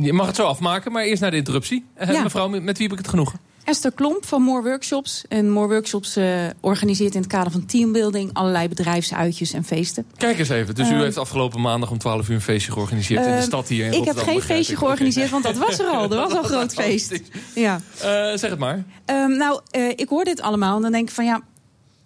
Je 0.00 0.12
mag 0.12 0.26
het 0.26 0.36
zo 0.36 0.46
afmaken, 0.46 0.92
maar 0.92 1.02
eerst 1.04 1.20
naar 1.22 1.30
de 1.30 1.36
interruptie. 1.36 1.84
Eh, 1.94 2.12
Ja. 2.12 2.22
Mevrouw, 2.22 2.48
met 2.48 2.78
wie 2.78 2.82
heb 2.88 2.92
ik 2.92 2.98
het 2.98 3.08
genoegen? 3.08 3.38
Esther 3.64 3.92
Klomp 3.92 4.26
van 4.26 4.42
More 4.42 4.62
Workshops. 4.62 5.24
En 5.28 5.50
More 5.50 5.68
Workshops 5.68 6.16
eh, 6.16 6.44
organiseert 6.60 7.14
in 7.14 7.20
het 7.20 7.30
kader 7.30 7.52
van 7.52 7.66
teambuilding 7.66 8.30
allerlei 8.32 8.68
bedrijfsuitjes 8.68 9.52
en 9.52 9.64
feesten. 9.64 10.06
Kijk 10.16 10.38
eens 10.38 10.48
even. 10.48 10.74
Dus 10.74 10.88
u 10.88 10.92
Ehm, 10.92 11.00
heeft 11.00 11.16
afgelopen 11.16 11.60
maandag 11.60 11.90
om 11.90 11.98
12 11.98 12.28
uur 12.28 12.34
een 12.34 12.40
feestje 12.40 12.72
georganiseerd 12.72 13.20
in 13.24 13.30
de 13.30 13.36
Ehm, 13.36 13.42
stad 13.46 13.68
hier 13.68 13.86
in 13.86 13.92
ik 13.92 14.04
heb 14.04 14.16
geen 14.16 14.42
feestje 14.42 14.72
ik. 14.72 14.78
georganiseerd, 14.78 15.30
want 15.30 15.44
dat 15.44 15.56
was 15.56 15.78
er 15.78 15.86
al. 15.86 16.02
Er 16.02 16.16
was 16.16 16.32
al 16.32 16.38
een 16.38 16.44
groot 16.44 16.74
feest. 16.82 17.20
Ja. 17.54 17.80
Eh, 17.98 18.06
zeg 18.36 18.50
het 18.50 18.58
maar. 18.58 18.84
Ehm, 19.04 19.36
nou, 19.36 19.60
eh, 19.70 19.88
ik 19.88 20.08
hoor 20.08 20.24
dit 20.24 20.40
allemaal 20.40 20.76
en 20.76 20.82
dan 20.82 20.92
denk 20.92 21.08
ik 21.08 21.14
van 21.14 21.24
ja, 21.24 21.40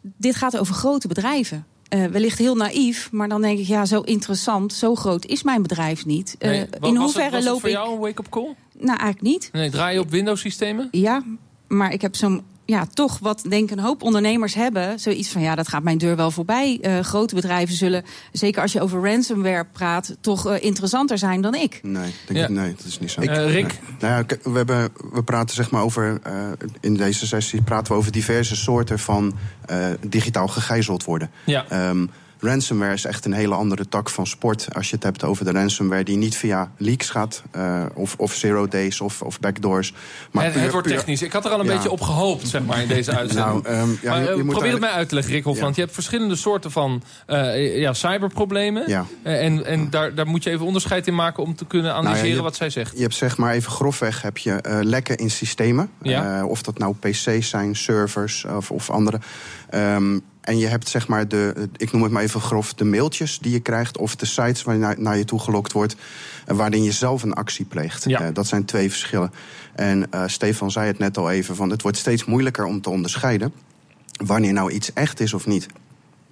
dit 0.00 0.36
gaat 0.36 0.58
over 0.58 0.74
grote 0.74 1.08
bedrijven. 1.08 1.66
Eh, 1.90 2.05
wellicht 2.05 2.38
heel 2.38 2.55
naïef, 2.55 3.09
maar 3.12 3.29
dan 3.29 3.40
denk 3.42 3.59
ik 3.59 3.66
ja, 3.66 3.85
zo 3.85 4.00
interessant, 4.00 4.72
zo 4.72 4.94
groot 4.94 5.24
is 5.26 5.42
mijn 5.42 5.62
bedrijf 5.62 6.07
niet. 6.07 6.37
Eh, 6.38 6.48
Nee, 6.50 6.59
in 6.61 6.66
het- 6.81 6.96
hoeverre 6.96 7.31
was 7.31 7.38
het 7.40 7.48
loop 7.48 7.61
voor 7.61 7.68
ik? 7.68 7.74
jou 7.74 7.92
een 7.92 7.98
wake-up 7.98 8.29
call? 8.29 8.55
Nou, 8.79 8.88
eigenlijk 8.98 9.20
niet. 9.20 9.48
Nee, 9.53 9.70
draai 9.70 9.94
je 9.94 10.00
op 10.00 10.11
Windows-systemen? 10.11 10.88
Ja, 10.90 11.22
maar 11.68 11.92
ik 11.92 12.00
heb 12.03 12.16
zo'n 12.16 12.42
ja, 12.70 12.87
toch 12.94 13.18
wat 13.18 13.44
denk 13.48 13.70
ik 13.70 13.76
een 13.76 13.83
hoop 13.85 14.02
ondernemers 14.02 14.54
hebben. 14.54 14.98
Zoiets 15.00 15.28
van 15.28 15.42
ja, 15.42 15.54
dat 15.54 15.68
gaat 15.68 15.83
mijn 15.83 15.98
deur 15.98 16.16
wel 16.16 16.30
voorbij. 16.30 16.78
Eh, 16.83 17.00
grote 17.00 17.35
bedrijven 17.35 17.74
zullen, 17.76 18.04
zeker 18.33 18.62
als 18.62 18.72
je 18.72 18.80
over 18.80 19.02
ransomware 19.11 19.66
praat, 19.72 20.16
toch 20.20 20.46
eh, 20.46 20.62
interessanter 20.64 21.18
zijn 21.18 21.40
dan 21.40 21.54
ik. 21.54 21.80
Nee, 21.83 22.12
denk 22.26 22.38
Ja. 22.38 22.44
ik, 22.44 22.50
nee, 22.50 22.74
dat 22.76 22.87
is 22.87 22.98
niet 22.98 23.11
zo. 23.11 23.20
Eh, 23.20 23.52
Rick? 23.52 23.66
Nee. 23.66 23.80
Nou 24.00 24.14
ja, 24.28 24.37
we, 24.50 24.56
hebben, 24.56 24.88
we 25.12 25.22
praten 25.22 25.54
zeg 25.54 25.70
maar 25.70 25.83
over. 25.83 26.18
eh, 26.22 26.33
in 26.80 26.94
deze 26.94 27.26
sessie 27.26 27.62
praten 27.62 27.92
we 27.92 27.98
over 27.98 28.12
diverse 28.12 28.56
soorten 28.56 28.98
van 28.98 29.35
eh, 29.66 29.87
digitaal 30.06 30.48
gegijzeld 30.48 31.04
worden. 31.04 31.30
Ja. 31.46 31.64
Ehm, 31.68 32.06
ransomware 32.40 32.92
is 32.92 33.05
echt 33.05 33.24
een 33.24 33.33
hele 33.33 33.55
andere 33.55 33.88
tak 33.88 34.11
van 34.11 34.26
sport. 34.26 34.68
Als 34.72 34.88
je 34.90 34.94
het 34.94 35.05
hebt 35.05 35.24
over 35.24 35.44
de 35.44 35.50
ransomware 35.53 36.05
die 36.05 36.16
niet 36.16 36.37
via 36.37 36.70
leaks 36.76 37.11
gaat, 37.11 37.42
eh, 37.50 37.85
of, 37.94 38.14
of 38.18 38.35
zero 38.35 38.68
days 38.68 39.00
of, 39.00 39.22
of 39.22 39.40
backdoors. 39.40 39.92
Maar 40.31 40.44
het, 40.44 40.53
puur- 40.53 40.62
het 40.62 40.72
wordt 40.72 40.87
puur- 40.87 40.96
technisch. 40.96 41.22
Ik 41.22 41.33
had 41.33 41.44
er 41.44 41.50
al 41.50 41.61
een 41.61 41.66
Ja. 41.66 41.72
beetje 41.74 41.90
op 41.90 42.00
gehoopt, 42.00 42.48
zeg 42.48 42.64
maar, 42.64 42.83
in 42.83 42.88
deze 42.88 43.16
uitzending. 43.16 43.62
Nou, 43.62 43.88
ja, 44.03 44.11
maar, 44.11 44.22
je- 44.22 44.29
eh, 44.29 44.37
je 44.37 44.42
moet 44.42 44.53
probeer 44.53 44.70
het 44.72 44.81
mij 44.81 44.90
uit 44.90 45.09
te 45.09 45.14
leggen, 45.14 45.33
Rick 45.33 45.44
Hofland. 45.44 45.68
Ja. 45.68 45.74
Je 45.74 45.81
hebt 45.81 45.94
verschillende 45.94 46.37
soorten 46.37 46.70
van 46.70 47.03
eh, 47.26 47.79
ja, 47.79 47.92
cyberproblemen. 47.92 48.85
Ja. 48.87 49.05
En 49.22 49.64
en 49.66 49.90
daar, 49.90 50.14
daar 50.14 50.26
moet 50.26 50.42
je 50.44 50.50
even 50.50 50.66
onderscheid 50.66 51.07
in 51.07 51.14
maken 51.14 51.42
om 51.42 51.55
te 51.55 51.64
kunnen 51.66 51.92
analyseren 51.94 52.24
Nou 52.24 52.37
je- 52.37 52.42
wat 52.42 52.57
zij 52.57 52.70
zegt. 52.70 52.96
Je 52.96 53.03
hebt 53.03 53.14
zeg 53.14 53.37
maar 53.37 53.53
even 53.55 53.70
grofweg 53.72 54.22
heb 54.22 54.38
je 54.38 54.79
lekken 54.83 55.16
in 55.16 55.31
systemen. 55.31 55.90
Ja. 56.03 56.44
Of 56.46 56.62
dat 56.62 56.79
nou 56.79 56.94
PC's 57.00 57.48
zijn, 57.48 57.76
servers 57.76 58.44
of, 58.44 58.70
of 58.70 58.90
andere. 58.90 59.18
Ehm, 59.70 60.18
en 60.50 60.58
je 60.58 60.66
hebt 60.66 60.88
zeg 60.88 61.08
maar 61.08 61.28
de, 61.28 61.68
ik 61.76 61.92
noem 61.92 62.02
het 62.02 62.12
maar 62.12 62.22
even 62.22 62.40
grof, 62.40 62.74
de 62.74 62.84
mailtjes 62.84 63.38
die 63.38 63.52
je 63.52 63.60
krijgt. 63.60 63.98
Of 63.98 64.16
de 64.16 64.26
sites 64.26 64.62
waar 64.62 64.74
je 64.74 64.80
naar, 64.80 65.00
naar 65.00 65.16
je 65.16 65.24
toe 65.24 65.40
gelokt 65.40 65.72
wordt. 65.72 65.96
eh, 66.46 66.56
waarin 66.56 66.82
je 66.82 66.92
zelf 66.92 67.22
een 67.22 67.32
actie 67.32 67.64
pleegt. 67.64 68.04
Ja. 68.04 68.20
Eh, 68.20 68.34
dat 68.34 68.46
zijn 68.46 68.64
twee 68.64 68.90
verschillen. 68.90 69.32
En 69.74 70.12
eh, 70.12 70.22
Stefan 70.26 70.70
zei 70.70 70.86
het 70.86 70.98
net 70.98 71.18
al 71.18 71.30
even: 71.30 71.56
van 71.56 71.70
het 71.70 71.82
wordt 71.82 71.96
steeds 71.96 72.24
moeilijker 72.24 72.64
om 72.64 72.80
te 72.80 72.90
onderscheiden. 72.90 73.52
wanneer 74.24 74.52
nou 74.52 74.70
iets 74.70 74.92
echt 74.92 75.20
is 75.20 75.34
of 75.34 75.46
niet. 75.46 75.66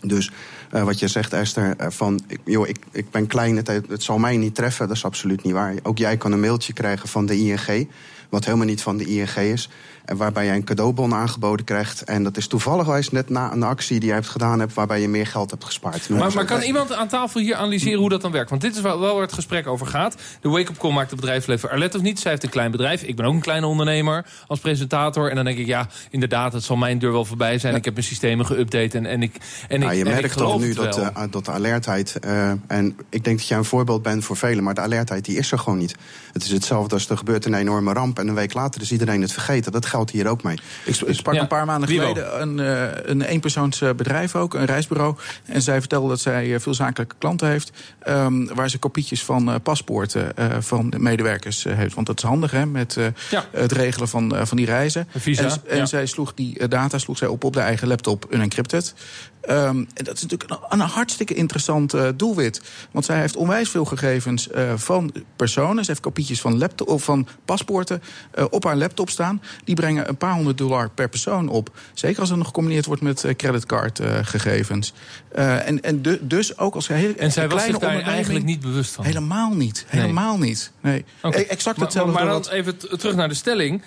Dus 0.01 0.31
wat 0.71 0.99
je 0.99 1.09
zegt, 1.09 1.33
Esther, 1.33 1.77
van 1.93 2.21
joh, 2.45 2.69
ik, 2.69 2.79
ik 2.93 3.11
ben 3.11 3.27
klein, 3.27 3.57
het, 3.57 3.67
het 3.67 4.03
zal 4.03 4.19
mij 4.19 4.37
niet 4.37 4.55
treffen, 4.55 4.89
dat 4.89 4.97
is 4.97 5.05
absoluut 5.05 5.43
niet 5.43 5.53
waar. 5.53 5.75
Ook 5.83 5.99
jij 5.99 6.17
kan 6.17 6.33
een 6.33 6.41
mailtje 6.41 6.73
krijgen 6.73 7.09
van 7.09 7.27
de 7.27 7.37
ING, 7.37 7.89
wat 8.29 8.45
helemaal 8.45 8.67
niet 8.67 8.83
van 8.83 8.97
de 8.97 9.05
ING 9.05 9.37
is. 9.37 9.71
Waarbij 10.17 10.45
je 10.45 10.53
een 10.53 10.65
cadeaubon 10.65 11.15
aangeboden 11.15 11.65
krijgt. 11.65 12.03
En 12.03 12.23
dat 12.23 12.37
is 12.37 12.47
toevallig 12.47 13.11
net 13.11 13.29
na 13.29 13.53
een 13.53 13.63
actie 13.63 14.01
die 14.01 14.09
je 14.09 14.15
hebt 14.15 14.29
gedaan 14.29 14.61
hebt, 14.61 14.75
waarbij 14.75 15.01
je 15.01 15.09
meer 15.09 15.27
geld 15.27 15.51
hebt 15.51 15.65
gespaard. 15.65 16.09
Maar, 16.09 16.33
maar 16.33 16.45
kan 16.45 16.63
iemand 16.63 16.93
aan 16.93 17.09
tafel 17.09 17.41
hier 17.41 17.55
analyseren 17.55 17.99
hoe 17.99 18.09
dat 18.09 18.21
dan 18.21 18.33
werkt? 18.33 18.51
Want 18.51 18.63
dit 18.63 18.77
is 18.77 18.81
wel, 18.81 19.01
wel 19.01 19.13
waar 19.13 19.23
het 19.23 19.33
gesprek 19.33 19.67
over 19.67 19.87
gaat. 19.87 20.17
De 20.41 20.49
wake-up 20.49 20.79
call 20.79 20.93
maakt 20.93 21.11
het 21.11 21.21
bedrijfsleven 21.21 21.71
alert 21.71 21.95
of 21.95 22.03
niet. 22.03 22.21
Zij 22.21 22.31
heeft 22.31 22.43
een 22.43 22.51
klein 22.51 22.71
bedrijf. 22.71 23.03
Ik 23.03 23.17
ben 23.17 23.27
ook 23.27 23.35
een 23.35 23.41
kleine 23.41 23.67
ondernemer 23.67 24.27
als 24.47 24.59
presentator. 24.61 25.29
En 25.31 25.37
dan 25.37 25.45
denk 25.45 25.59
ik, 25.59 25.67
ja, 25.67 25.89
inderdaad, 26.11 26.53
het 26.53 26.63
zal 26.63 26.77
mijn 26.77 26.99
deur 26.99 27.13
wel 27.13 27.25
voorbij 27.25 27.59
zijn. 27.59 27.75
Ik 27.75 27.85
heb 27.85 27.95
mijn 27.95 28.07
systemen 28.07 28.47
geüpdate 28.47 28.95
en, 28.95 29.07
en 29.07 29.23
ik 29.23 29.37
en 29.69 29.81
nou, 29.81 29.93
ik, 29.93 29.99
Je 29.99 30.05
en 30.05 30.11
ik 30.11 30.21
merkt 30.21 30.33
geloof 30.33 30.53
toch 30.53 30.61
nu 30.61 30.69
het 30.69 30.77
dat, 30.77 30.99
uh, 30.99 31.43
de 31.45 31.51
alertheid... 31.51 32.17
Uh, 32.25 32.51
en 32.67 32.97
ik 33.11 33.25
denk 33.25 33.39
dat 33.39 33.49
jij 33.49 33.59
een 33.59 33.65
voorbeeld 33.65 34.03
bent 34.03 34.25
voor 34.25 34.37
velen... 34.37 34.65
maar 34.65 34.75
de 34.75 34.81
alertheid 34.81 35.25
die 35.25 35.39
is 35.39 35.53
er 35.53 35.59
gewoon 35.59 35.79
niet. 35.79 35.95
Het 36.33 36.43
is 36.43 36.51
hetzelfde 36.51 36.95
als 36.95 37.09
er 37.09 37.17
gebeurt 37.17 37.45
een 37.45 37.55
enorme 37.55 37.93
ramp... 37.93 38.19
en 38.19 38.29
een 38.29 38.35
week 38.35 38.55
later 38.55 38.81
is 38.81 38.93
iedereen 38.93 39.21
het 39.21 39.33
vergeten. 39.33 39.73
Dat 39.73 39.87
geldt 39.87 39.98
hier 40.07 40.27
ook 40.29 40.43
mee. 40.43 40.59
Ik, 40.85 40.97
ik 40.97 41.15
sprak 41.15 41.35
Ja. 41.35 41.41
een 41.41 41.47
paar 41.47 41.65
maanden 41.67 41.89
geleden 41.89 42.41
een, 42.41 42.61
eh, 42.61 43.11
een 43.11 43.23
eenpersoonsbedrijf 43.23 44.35
ook, 44.37 44.55
een 44.55 44.65
reisbureau. 44.65 45.17
En 45.45 45.63
zij 45.63 45.79
vertelde 45.81 46.09
dat 46.09 46.21
zij 46.21 46.55
eh, 46.55 46.61
veel 46.61 46.75
zakelijke 46.75 47.15
klanten 47.19 47.49
heeft... 47.49 47.71
ehm, 47.99 48.45
waar 48.55 48.71
ze 48.71 48.79
kopietjes 48.79 49.23
van 49.25 49.49
eh, 49.51 49.55
paspoorten 49.63 50.37
eh, 50.37 50.47
van 50.61 50.91
de 50.91 50.99
medewerkers 50.99 51.65
eh, 51.65 51.75
heeft. 51.77 51.95
Want 51.95 52.07
dat 52.07 52.19
is 52.19 52.25
handig 52.25 52.51
hè, 52.51 52.67
met 52.67 52.97
eh, 52.97 53.07
Ja. 53.31 53.45
het 53.53 53.73
regelen 53.73 54.09
van, 54.09 54.37
eh, 54.37 54.45
van 54.45 54.57
die 54.57 54.67
reizen. 54.67 55.09
Visa, 55.17 55.43
En, 55.45 55.61
en 55.69 55.77
ja. 55.77 55.87
zij 55.87 56.07
sloeg 56.07 56.35
die 56.35 56.59
eh, 56.59 56.69
data 56.69 56.99
sloeg 56.99 57.19
zij 57.19 57.29
op 57.29 57.45
op 57.45 57.53
de 57.53 57.61
eigen 57.61 57.89
laptop 57.89 58.27
unencrypted. 58.31 58.95
Ehm, 59.41 59.77
en 59.95 60.05
dat 60.05 60.17
is 60.17 60.23
natuurlijk 60.23 60.51
een, 60.51 60.59
een 60.69 60.81
hartstikke 60.87 61.35
interessant 61.35 61.95
eh, 61.95 62.09
doelwit. 62.17 62.63
Want 62.91 63.05
zij 63.05 63.21
heeft 63.21 63.37
onwijs 63.37 63.69
veel 63.69 63.85
gegevens 63.85 64.49
eh, 64.51 64.73
van 64.77 65.13
personen. 65.37 65.85
Ze 65.85 65.91
heeft 65.91 66.03
kopietjes 66.03 66.41
van, 66.41 66.59
laptop, 66.59 66.89
of 66.89 67.03
van 67.05 67.27
paspoorten 67.45 68.03
eh, 68.31 68.45
op 68.51 68.65
haar 68.65 68.77
laptop 68.77 69.11
staan. 69.11 69.43
Die 69.65 69.75
brengen 69.75 70.09
een 70.09 70.17
paar 70.17 70.35
honderd 70.35 70.59
dollar 70.59 70.91
per 70.91 71.09
persoon 71.09 71.49
op. 71.49 71.77
Zeker 71.95 72.21
als 72.21 72.29
het 72.29 72.39
nog 72.39 72.47
gecombineerd 72.47 72.87
wordt 72.87 73.03
met 73.03 73.25
creditcardgegevens. 73.37 74.93
En, 75.33 75.83
en 75.83 76.03
de- 76.03 76.19
dus 76.23 76.59
ook 76.59 76.75
als 76.75 76.89
En 76.89 77.33
zij 77.33 77.49
was 77.49 77.65
zich 77.65 77.79
daar 77.79 78.01
eigenlijk 78.01 78.45
niet 78.45 78.61
bewust 78.61 78.95
van. 78.95 79.05
Helemaal 79.05 79.51
niet. 79.55 79.85
Helemaal 79.89 80.39
niet. 80.39 80.73
Nee. 80.81 81.05
E- 81.23 81.29
Exact 81.29 81.81
hetzelfde. 81.81 82.13
Maar, 82.13 82.25
maar 82.25 82.33
wat- 82.33 82.45
dan 82.45 82.53
even 82.53 82.99
terug 82.99 83.15
naar 83.15 83.29
de 83.29 83.35
stelling. 83.35 83.83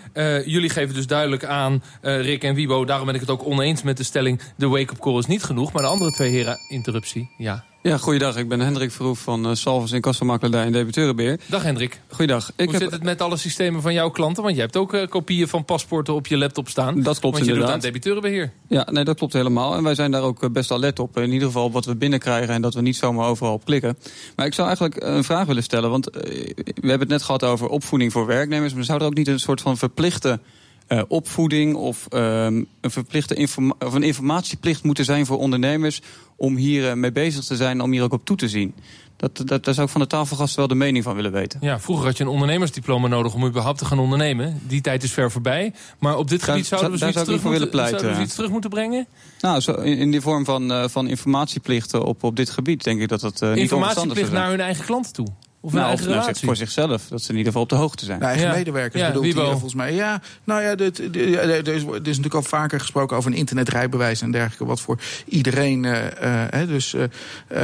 Jullie 0.46 0.70
geven 0.70 0.96
dus 0.96 1.08
duidelijk 1.08 1.46
aan, 1.46 1.84
Rick 2.02 2.44
en 2.44 2.56
Wiebo... 2.56 2.86
daarom 2.86 3.06
ben 3.06 3.16
ik 3.16 3.22
het 3.22 3.30
ook 3.30 3.46
oneens 3.46 3.82
met 3.82 3.98
de 3.98 4.04
stelling... 4.04 4.42
de 4.56 4.68
wake-up 4.68 5.00
call 5.00 5.18
is 5.18 5.26
niet 5.26 5.44
genoeg. 5.52 5.72
Maar 5.74 5.82
de 5.82 5.88
andere 5.88 6.12
twee 6.12 6.30
heren, 6.30 6.60
interruptie, 6.68 7.30
ja. 7.38 7.64
Ja, 7.84 7.98
goeiedag. 7.98 8.38
Ik 8.38 8.48
ben 8.50 8.60
Hendrik 8.60 8.92
Verhoef 8.92 9.20
van 9.20 9.50
uh, 9.50 9.56
Salvers 9.56 9.92
in 9.92 10.02
Kastelmakelaardij 10.02 10.66
en 10.66 10.72
Debiteurenbeheer. 10.72 11.40
Dag 11.48 11.64
Hendrik. 11.64 12.02
Goeiedag. 12.08 12.52
Ik 12.56 12.66
Hoe 12.66 12.74
heb... 12.74 12.82
zit 12.82 12.92
het 12.92 13.04
met 13.04 13.22
alle 13.22 13.38
systemen 13.38 13.82
van 13.82 13.94
jouw 13.94 14.10
klanten? 14.10 14.44
Want 14.44 14.56
jij 14.56 14.64
hebt 14.64 14.78
ook 14.78 14.94
eh, 14.94 15.08
kopieën 15.08 15.48
van 15.48 15.66
paspoorten 15.66 16.14
op 16.14 16.28
je 16.28 16.38
laptop 16.38 16.70
staan. 16.70 17.02
Dat 17.02 17.20
klopt 17.20 17.22
Want 17.22 17.38
je 17.38 17.40
doet 17.40 17.50
inderdaad. 17.50 17.74
aan 17.74 17.80
debiteurenbeheer. 17.80 18.52
Ja, 18.68 18.88
nee, 18.92 19.04
dat 19.04 19.18
klopt 19.18 19.34
helemaal. 19.34 19.76
En 19.76 19.84
wij 19.84 19.96
zijn 19.96 20.12
daar 20.12 20.22
ook 20.22 20.44
eh, 20.44 20.50
best 20.50 20.72
alert 20.72 21.00
op. 21.00 21.18
In 21.18 21.32
ieder 21.32 21.48
geval 21.48 21.72
wat 21.72 21.86
we 21.86 21.96
binnenkrijgen 21.96 22.54
en 22.54 22.62
dat 22.62 22.74
we 22.74 22.82
niet 22.82 22.96
zomaar 22.96 23.28
overal 23.28 23.54
op 23.54 23.66
klikken. 23.66 23.98
Maar 24.36 24.46
ik 24.46 24.54
zou 24.54 24.68
eigenlijk 24.68 25.04
een 25.04 25.24
vraag 25.24 25.46
willen 25.46 25.64
stellen. 25.64 25.90
Want 25.90 26.10
eh, 26.10 26.22
we 26.56 26.90
hebben 26.90 27.00
het 27.00 27.10
net 27.10 27.24
gehad 27.24 27.44
over 27.44 27.68
opvoeding 27.68 28.12
voor 28.12 28.26
werknemers. 28.26 28.74
Maar 28.74 28.84
zou 28.84 29.00
er 29.00 29.06
ook 29.06 29.16
niet 29.16 29.28
een 29.28 29.40
soort 29.40 29.62
van 29.62 29.78
verplichte 29.78 30.40
eh, 30.92 31.02
opvoeding 31.08 31.76
of 31.76 32.06
ehm, 32.10 32.64
een 32.82 32.92
verplichte 32.92 33.36
informa 33.36 33.74
of 33.80 33.94
een 33.94 34.04
informatieplicht 34.04 34.84
moeten 34.84 35.06
zijn 35.06 35.26
voor 35.26 35.38
ondernemers 35.38 36.02
om 36.36 36.56
hier 36.56 36.90
eh, 36.90 36.96
mee 36.96 37.12
bezig 37.12 37.44
te 37.44 37.56
zijn, 37.56 37.82
om 37.82 37.92
hier 37.92 38.04
ook 38.04 38.14
op 38.14 38.26
toe 38.26 38.38
te 38.38 38.50
zien? 38.50 38.76
Dat, 39.18 39.42
dat, 39.46 39.64
daar 39.64 39.74
zou 39.74 39.86
ik 39.86 39.92
van 39.92 40.02
de 40.02 40.08
tafelgasten 40.08 40.60
wel 40.60 40.68
de 40.68 40.76
mening 40.76 41.04
van 41.04 41.16
willen 41.16 41.32
weten. 41.32 41.60
Ja, 41.62 41.80
vroeger 41.80 42.06
had 42.06 42.18
je 42.18 42.24
een 42.24 42.30
ondernemersdiploma 42.30 43.08
nodig 43.08 43.34
om 43.34 43.46
überhaupt 43.46 43.78
te 43.78 43.86
gaan 43.86 44.00
ondernemen. 44.00 44.62
Die 44.68 44.82
tijd 44.82 45.04
is 45.04 45.12
ver 45.12 45.32
voorbij. 45.32 45.74
Maar 46.00 46.18
op 46.18 46.30
dit 46.30 46.44
gebied 46.44 46.66
zouden 46.66 46.92
we 46.92 46.98
zoiets 46.98 47.16
zou 47.18 47.28
terug, 47.28 47.42
moeten, 47.42 47.60
willen 47.60 47.74
pleiten, 47.74 48.00
zouden 48.00 48.10
we 48.10 48.16
ja. 48.16 48.16
zoiets 48.16 48.36
terug 48.36 48.52
moeten 48.52 48.70
brengen. 48.70 49.08
Nou, 49.40 49.60
zo 49.60 49.72
in, 49.72 49.98
in 49.98 50.12
die 50.12 50.22
vorm 50.22 50.46
van, 50.46 50.72
eh, 50.72 50.88
van 50.88 51.08
informatieplichten 51.08 52.06
op, 52.06 52.24
op 52.24 52.36
dit 52.36 52.50
gebied 52.50 52.84
denk 52.84 53.02
ik 53.02 53.08
dat 53.08 53.22
dat 53.22 53.42
eh 53.42 53.54
niet 53.54 53.72
onverstandig 53.74 53.94
zou 53.94 54.08
Informatieplicht 54.08 54.32
naar 54.32 54.50
hun 54.50 54.62
eigen 54.62 54.86
klanten 54.86 55.14
toe. 55.14 55.28
Of 55.64 55.74
Nou, 55.74 55.88
eigen 55.88 56.10
nou, 56.10 56.36
voor 56.36 56.56
zichzelf, 56.56 57.08
dat 57.08 57.22
ze 57.22 57.30
in 57.30 57.38
ieder 57.38 57.46
geval 57.52 57.62
op 57.62 57.70
de 57.70 57.76
hoogte 57.76 58.06
zijn. 58.06 58.20
De 58.20 58.26
eigen 58.26 58.48
Ja. 58.48 58.54
medewerkers 58.54 59.02
Ja, 59.02 59.08
bedoelt 59.12 59.34
hij 59.36 59.44
volgens 59.46 59.74
mij. 59.74 59.94
Ja, 59.94 60.22
nou 60.44 60.62
ja, 60.62 60.76
dit, 60.76 60.96
dit- 61.14 61.30
ja, 61.30 61.40
er 61.40 61.68
is, 61.68 61.82
is 61.82 61.86
natuurlijk 61.94 62.34
al 62.34 62.42
vaker 62.44 62.80
gesproken 62.80 63.18
over 63.18 63.32
een 63.32 63.38
internetrijbewijs 63.38 64.22
en 64.22 64.32
dergelijke. 64.32 64.66
Wat 64.66 64.82
voor 64.82 65.00
iedereen 65.26 65.86
eh, 65.86 66.06
eh, 66.08 66.48
hè, 66.52 66.68
dus, 66.68 66.94
eh, 66.94 67.04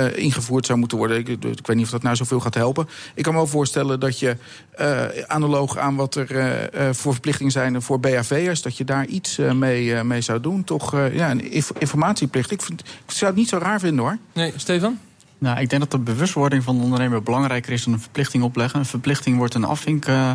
eh, 0.05 0.17
ingevoerd 0.17 0.65
zou 0.65 0.79
moeten 0.79 0.97
worden. 0.97 1.17
Ik, 1.17 1.27
ik 1.27 1.67
weet 1.67 1.75
niet 1.75 1.85
of 1.85 1.91
dat 1.91 2.03
nou 2.03 2.15
zoveel 2.15 2.39
gaat 2.39 2.53
helpen. 2.55 2.87
Ik 3.15 3.23
kan 3.23 3.33
me 3.33 3.39
wel 3.39 3.47
voorstellen 3.47 3.99
dat 3.99 4.19
je 4.19 4.37
eh, 4.71 5.03
analoog 5.27 5.77
aan 5.77 5.95
wat 5.95 6.15
er 6.15 6.31
eh, 6.37 6.87
eh, 6.87 6.93
voor 6.93 7.11
verplichtingen 7.11 7.51
zijn 7.51 7.81
voor 7.81 7.99
BHV'ers, 7.99 8.61
dat 8.61 8.77
je 8.77 8.83
daar 8.83 9.05
iets 9.05 9.37
mee, 9.37 10.03
mee 10.03 10.21
zou 10.21 10.39
doen. 10.39 10.63
Toch 10.63 10.93
eh, 10.93 11.15
ja, 11.15 11.31
een 11.31 11.51
inf- 11.51 11.71
informatieplicht. 11.79 12.51
Ik, 12.51 12.61
vind, 12.61 12.81
ik 12.81 13.11
zou 13.11 13.31
het 13.31 13.39
niet 13.39 13.49
zo 13.49 13.57
raar 13.57 13.79
vinden 13.79 14.03
hoor. 14.05 14.17
Nee, 14.33 14.53
Stefan? 14.55 14.99
Nou, 15.37 15.59
ik 15.59 15.69
denk 15.69 15.81
dat 15.81 15.91
de 15.91 15.99
bewustwording 15.99 16.63
van 16.63 16.77
de 16.77 16.83
ondernemer 16.83 17.23
belangrijker 17.23 17.73
is 17.73 17.83
dan 17.83 17.93
een 17.93 17.99
verplichting 17.99 18.43
opleggen. 18.43 18.79
Een 18.79 18.85
verplichting 18.85 19.37
wordt 19.37 19.53
een 19.53 19.63
afvink, 19.63 20.05
eh, 20.05 20.31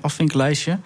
afvinklijstje. 0.00 0.78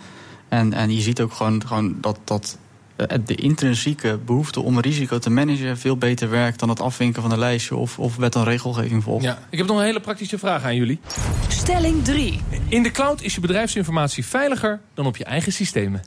En, 0.48 0.72
en 0.72 0.94
je 0.94 1.00
ziet 1.00 1.20
ook 1.20 1.32
gewoon, 1.32 1.66
gewoon 1.66 2.00
dat, 2.00 2.18
dat 2.24 2.58
eh, 2.96 3.18
de 3.24 3.34
intrinsieke 3.34 4.18
behoefte 4.24 4.60
om 4.60 4.80
risico 4.80 5.18
te 5.18 5.30
managen 5.30 5.78
veel 5.78 5.96
beter 5.96 6.30
werkt 6.30 6.58
dan 6.58 6.68
het 6.68 6.80
afvinken 6.80 7.22
van 7.22 7.32
een 7.32 7.38
lijstje 7.38 7.76
of, 7.76 7.98
of 7.98 8.16
wet 8.16 8.34
en 8.34 8.44
regelgeving 8.44 9.02
volgen. 9.02 9.28
Ja. 9.28 9.38
Ik 9.50 9.58
heb 9.58 9.66
nog 9.66 9.78
een 9.78 9.84
hele 9.84 10.00
praktische 10.00 10.38
vraag 10.38 10.64
aan 10.64 10.76
jullie. 10.76 11.00
Stelling 11.48 12.04
3. 12.04 12.40
In 12.68 12.82
de 12.82 12.90
cloud 12.90 13.22
is 13.22 13.34
je 13.34 13.40
bedrijfsinformatie 13.40 14.26
veiliger 14.26 14.80
dan 14.94 15.06
op 15.06 15.16
je 15.16 15.24
eigen 15.24 15.52
systemen. 15.52 16.02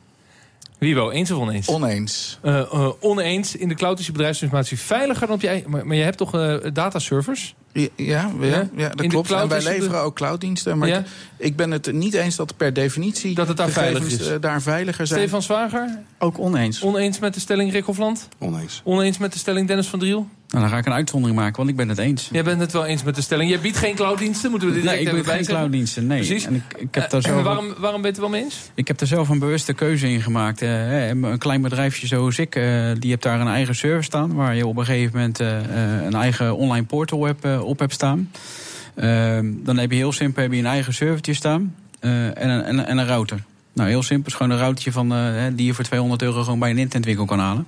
Wiebo, 0.82 1.10
eens 1.10 1.32
of 1.32 1.38
oneens? 1.40 1.68
Oneens. 1.68 2.40
Eh, 2.42 2.60
eh, 2.60 2.90
oneens. 3.00 3.56
In 3.56 3.68
de 3.68 3.76
cloud 3.76 4.00
is 4.00 4.06
je 4.06 4.12
bedrijfsinformatie 4.12 4.80
veiliger 4.80 5.28
dan 5.28 5.36
op 5.36 5.42
je 5.42 5.48
eigen... 5.48 5.70
Maar, 5.70 5.88
maar 5.88 5.96
je 5.96 6.04
hebt 6.04 6.18
toch 6.18 6.34
eh 6.34 6.56
dataservers? 6.74 7.56
Ja, 7.74 7.88
ja, 7.96 8.32
ja, 8.40 8.48
Ja? 8.48 8.62
In 8.62 8.70
dat 8.76 8.98
de 8.98 9.08
klopt. 9.08 9.28
cloud 9.28 9.44
En 9.44 9.50
wij 9.50 9.60
de- 9.60 9.66
leveren 9.80 10.02
ook 10.02 10.16
clouddiensten. 10.16 10.78
Maar 10.78 10.88
Ja? 10.88 10.98
ik, 11.00 11.06
ik 11.38 11.56
ben 11.56 11.72
het 11.72 11.92
niet 11.92 12.14
eens 12.14 12.36
dat 12.36 12.58
per 12.58 12.74
definitie 12.74 13.36
Dat 13.36 13.48
het 13.48 13.58
daar 13.58 13.70
veilig 13.70 14.06
is. 14.06 14.30
daar 14.42 14.62
veiliger 14.62 15.08
zijn. 15.08 15.20
Stefan 15.20 15.42
Zwager? 15.42 16.00
Ook 16.20 16.40
oneens. 16.40 16.82
Oneens 16.82 17.20
met 17.20 17.34
de 17.34 17.40
stelling 17.40 17.72
Rick 17.72 17.84
Hofland? 17.86 18.28
Oneens. 18.40 18.82
Oneens 18.84 19.18
met 19.18 19.34
de 19.34 19.40
stelling 19.40 19.68
Dennis 19.68 19.88
van 19.88 20.00
Driel? 20.00 20.28
Nou, 20.52 20.64
dan 20.64 20.74
ga 20.74 20.80
ik 20.80 20.86
een 20.86 20.94
uitzondering 20.94 21.40
maken, 21.40 21.58
want 21.58 21.70
ik 21.70 21.76
ben 21.76 21.90
het 21.90 21.98
eens. 21.98 22.30
Jij 22.32 22.44
bent 22.44 22.60
het 22.60 22.72
wel 22.72 22.86
eens 22.86 23.04
met 23.04 23.16
de 23.16 23.22
stelling. 23.22 23.50
Jij 23.50 23.60
biedt 23.60 23.78
geen 23.78 23.96
clouddiensten? 23.96 24.50
Moeten 24.50 24.68
we 24.70 24.74
dit 24.74 24.84
Nee, 24.84 25.00
ik 25.00 25.08
even 25.08 25.26
geen 25.26 25.46
clouddiensten, 25.46 26.08
nee. 26.08 26.18
Precies. 26.18 26.46
En 26.46 26.56
ik, 26.56 26.62
ik, 26.78 26.88
heb 26.96 27.10
daar 27.10 27.22
Eh, 27.24 27.30
zelf, 27.32 27.44
waarom, 27.44 27.66
waarom 27.78 28.02
ben 28.02 28.02
je 28.02 28.08
het 28.08 28.16
er 28.16 28.22
wel 28.22 28.30
mee 28.30 28.44
eens? 28.44 28.58
ik 28.74 28.88
heb 28.88 28.98
daar 28.98 29.08
zelf 29.08 29.30
een 29.30 29.40
bewuste 29.40 29.74
keuze 29.74 30.10
in 30.10 30.22
gemaakt. 30.22 30.62
Eh, 30.62 31.08
een 31.08 31.38
klein 31.38 31.62
bedrijfje 31.62 32.08
zoals 32.08 32.38
ik, 32.40 32.56
eh, 32.56 32.64
die 33.00 33.10
heeft 33.10 33.24
daar 33.24 33.40
een 33.40 33.48
eigen 33.48 33.76
server 33.76 34.04
staan... 34.04 34.34
waar 34.34 34.56
je 34.56 34.68
op 34.68 34.78
een 34.78 34.86
gegeven 34.86 35.12
moment 35.20 35.40
een 36.06 36.16
eigen 36.16 36.56
online 36.56 36.86
portal 36.86 37.24
hebt, 37.26 37.62
op 37.62 37.80
hebt 37.80 37.94
staan. 37.94 38.32
Ehm, 38.96 39.52
dan 39.64 39.78
heb 39.78 39.92
je 39.92 39.98
heel 39.98 40.12
simpel 40.12 40.42
heb 40.44 40.52
je 40.52 40.58
een 40.60 40.66
eigen 40.66 40.94
servertje 40.94 41.34
staan 41.34 41.76
en, 42.00 42.12
een, 42.12 42.34
en, 42.64 42.78
een- 42.78 42.86
en 42.86 42.98
een 42.98 43.08
router. 43.08 43.44
Nou, 43.74 43.90
heel 43.90 44.04
simpel. 44.04 44.28
is 44.28 44.34
gewoon 44.38 44.52
een 44.52 44.58
routertje 44.58 44.92
van, 44.92 45.14
die 45.56 45.66
je 45.66 45.74
voor 45.74 45.84
200 45.84 46.22
euro 46.22 46.44
gewoon 46.44 46.60
bij 46.60 46.70
een 46.70 46.78
internetwinkel 46.78 47.26
kan 47.26 47.40
halen. 47.40 47.66